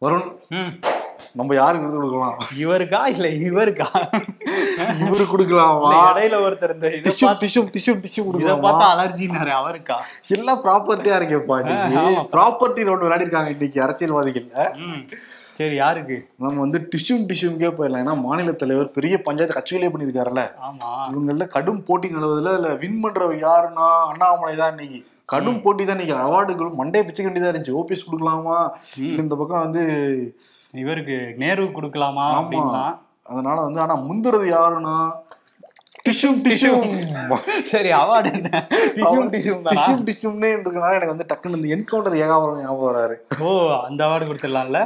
வருண். 0.00 0.36
ம். 0.48 1.02
நம்ம 1.34 1.54
யாருக்கு 1.58 1.86
விருது 1.86 2.00
கொடுக்கலாம்? 2.00 2.36
இவருக்கா? 2.64 2.98
இல்ல 3.14 3.28
இவருக்கா? 3.46 3.86
இவரு 5.06 5.24
கொடுக்கலாமா? 5.32 5.88
இல்ல, 5.92 6.02
இடையில 6.10 6.36
ஒருத்தர் 6.46 6.74
இந்த 6.76 6.88
டிஷ்யூ 7.06 7.28
டிஷ்யூ 7.42 7.62
டிஷ்யூ 7.76 7.94
டிஷ்யூ 8.04 8.22
கொடுக்கலாமா? 8.26 8.62
பார்த்தா 8.66 8.88
அலர்ஜின்னாரு 8.94 9.52
அவருக்கா? 9.60 9.96
எல்லாம் 10.36 10.60
ப்ராப்பர்ட்டியா 10.66 11.16
இருக்கேப்பா 11.20 11.56
இன்னைக்கு. 11.62 12.04
ப்ராப்பர்ட்டி 12.34 12.86
ரவுண்ட் 12.88 13.06
விளையாடி 13.06 13.26
இருக்காங்க 13.26 13.50
இன்னைக்கு 13.56 13.82
அரசியல்வாதிகள் 13.86 14.46
ம். 14.86 15.02
சரி 15.58 15.76
யாருக்கு? 15.82 16.16
நம்ம 16.44 16.60
வந்து 16.64 16.78
டிஷ்யூம் 16.92 17.26
டிஷ்யூம்கே 17.30 17.68
போயிடலாம். 17.76 18.02
ஏன்னா 18.04 18.14
மாநில 18.28 18.54
தலைவர் 18.62 18.94
பெரிய 18.96 19.14
பஞ்சாயத்து 19.26 19.58
கட்சிகளே 19.58 19.90
பண்ணியிருக்காருல்ல. 19.92 20.42
இவங்கள 21.10 21.46
கடும் 21.56 21.84
போட்டி 21.88 22.08
நிலவுதுல 22.16 22.54
இதுல 22.56 22.70
வின் 22.82 22.98
பண்றவர் 23.04 23.44
யாருன்னா 23.48 23.86
அண்ணாமலை 24.10 24.54
தான் 24.62 24.72
இன்னைக்கு. 24.74 25.00
கடும் 25.32 25.62
போட்டி 25.64 25.82
தான் 25.84 25.96
இன்னைக்கு. 25.96 26.16
அவார்டுகள் 26.24 26.78
மண்டே 26.80 27.02
பிச்சை 27.06 27.22
வேண்டியதா 27.26 27.52
இருந்துச்சு. 27.52 27.78
ஓபிஎஸ் 27.82 28.08
கொடுக்கலாமா. 28.08 28.58
இல்ல 29.06 29.22
இந்த 29.26 29.36
பக்கம் 29.42 29.64
வந்து 29.66 29.84
இவருக்கு 30.82 31.16
நேரு 31.42 31.64
கொடுக்கலாமா. 31.76 32.26
அப்படின்னா? 32.40 32.84
அதனால 33.22 33.56
வந்து 33.66 33.80
ஆனா 33.80 33.94
முந்துறது 34.08 34.46
யாருன்னா? 34.56 34.96
டிஷ்யூம் 36.08 36.40
டிஷ்யூம் 36.46 36.90
சரி 37.72 37.90
அவார்டு 38.00 38.28
என்ன? 38.36 38.50
டிஷ்யூம் 38.96 39.30
டிஷ்யூம் 39.34 39.62
டிஷ்யூம் 39.70 40.02
டிஷ்யூம்னே 40.08 40.50
இருக்கனால 40.56 40.96
எனக்கு 40.98 41.14
வந்து 41.14 41.28
டக்குன்னு 41.30 41.58
இந்த 41.58 41.70
என்கவுண்டர் 41.76 42.18
ஏகாவரம் 42.24 42.60
ஞாபகம் 42.64 42.88
வராரு 42.90 43.16
ஓ 43.44 43.54
அந்த 43.88 44.00
அவார்டு 44.06 44.28
கொடுத்துடலாம்ல. 44.30 44.80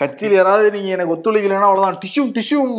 கட்சியில் 0.00 0.36
யாராவது 0.36 0.68
நீங்க 0.76 0.90
எனக்கு 0.96 1.14
ஒத்துழைக்கலைன்னா 1.14 1.68
அவ்வளவுதான். 1.68 1.98
டிஷ்யூம் 2.04 2.30
டிஷ்யூம் 2.36 2.72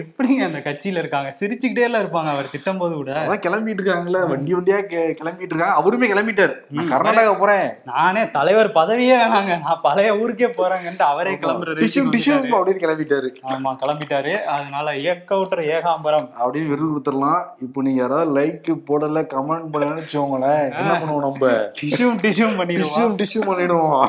எப்படிங்க 0.00 0.44
அந்த 0.48 0.58
கட்சியில 0.64 1.00
இருக்காங்க? 1.02 1.34
சிரிச்சுக்கிட்டே 1.40 1.84
எல்லாம் 1.88 2.02
இருப்பாங்க. 2.04 2.30
அவர் 2.34 2.50
திட்டம் 2.50 2.78
போது 2.78 2.94
கூட. 2.94 3.12
அதான் 3.12 3.42
கிளம்பிட்டு 3.46 3.82
இருக்காங்கல்ல. 3.82 4.28
வண்டி 4.28 4.54
வண்டியா 4.54 4.78
கிளம்பிட்டு 5.20 5.50
இருக்காங்க. 5.50 5.68
அவருமே 5.80 6.08
கிளம்பிட்டாரு. 6.12 6.54
கர்நாடகா 6.92 7.38
போறேன். 7.38 7.66
நானே 7.84 8.30
தலைவர் 8.30 8.72
பதவியே 8.72 9.16
வேணாங்க. 9.22 9.60
நான் 9.60 9.80
பழைய 9.82 10.18
ஊருக்கே 10.18 10.46
போறேங்கன்ட்டு 10.46 11.06
அவரே 11.12 11.34
கிளம்புற 11.34 11.74
டிஷ்யூம் 11.80 12.10
ரேஞ்சுக்கு 12.10 12.14
டிஷ்யூம் 12.16 12.38
வந்துட்டாரு. 12.38 12.58
அப்படின்னு 12.60 12.84
கிளம்பிட்டாரு. 12.84 13.28
ஆமா 13.52 13.72
கிளம்பிட்டாரு. 13.82 14.34
அதனால 14.56 14.92
ஏக்கவுட்டர் 14.92 15.64
ஏகாம்பரம். 15.76 16.28
அப்படின்னு 16.44 16.68
விருது 16.72 16.90
கொடுத்துடலாம். 16.90 17.42
இப்போ 17.60 17.82
நீங்க 17.82 18.00
யாராவது 18.00 18.30
லைக் 18.36 18.70
போடல 18.88 19.24
கமெண்ட் 19.34 19.68
பண்ணலன்னு 19.72 20.02
வச்சுக்கோங்களேன். 20.02 20.64
என்ன 20.80 20.92
பண்ணுவோம் 21.00 21.24
நம்ம? 21.26 21.52
டிஷ்யூம் 21.82 22.18
டிஷ்யூம் 22.26 22.56
பண்ணிடுவோம். 22.60 22.96
டிஷ்யூம் 22.96 23.16
டிஷ்யூம் 23.22 23.48
பண்ணிடுவோம். 23.50 24.08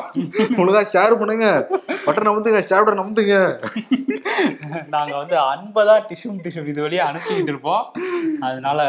ஒழுங்கா 0.62 0.82
ஷேர் 0.94 1.18
பண்ணுங்க. 1.22 1.48
பட்டன் 2.06 2.28
நம்புங்க 2.28 2.60
ஷேர் 2.70 2.84
பட்டன் 2.86 3.00
நம்புங்க 3.02 3.36
நாங்க 4.90 5.16
வந்து 5.16 5.36
அன்பதான் 5.52 6.06
டிஷ்யூம் 6.10 6.38
டிஷ்யூம் 6.44 6.70
இது 6.72 6.80
வழியா 6.86 7.04
அனுப்பிக்கிட்டு 7.10 7.52
இருப்போம். 7.54 7.84
அதனால 8.48 8.80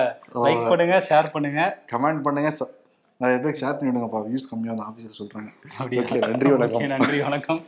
லைக் 0.45 0.63
பண்ணுங்க 0.71 0.97
ஷேர் 1.09 1.33
பண்ணுங்க. 1.35 1.61
கமெண்ட் 1.93 2.23
பண்ணுங்க 2.27 2.51
நிறைய 3.21 3.37
பேர் 3.43 3.59
ஷேர் 3.61 3.77
பண்ணிவிடுங்கப்பா. 3.79 4.21
வியூஸ் 4.29 4.49
கம்மியாக 4.51 4.77
தான் 4.79 4.89
ஆஃபீஸில் 4.91 5.17
Okay, 5.83 6.19
நன்றி, 6.29 6.49
வணக்கம். 6.55 6.87
நன்றி 6.95 7.19
வணக்கம். 7.27 7.61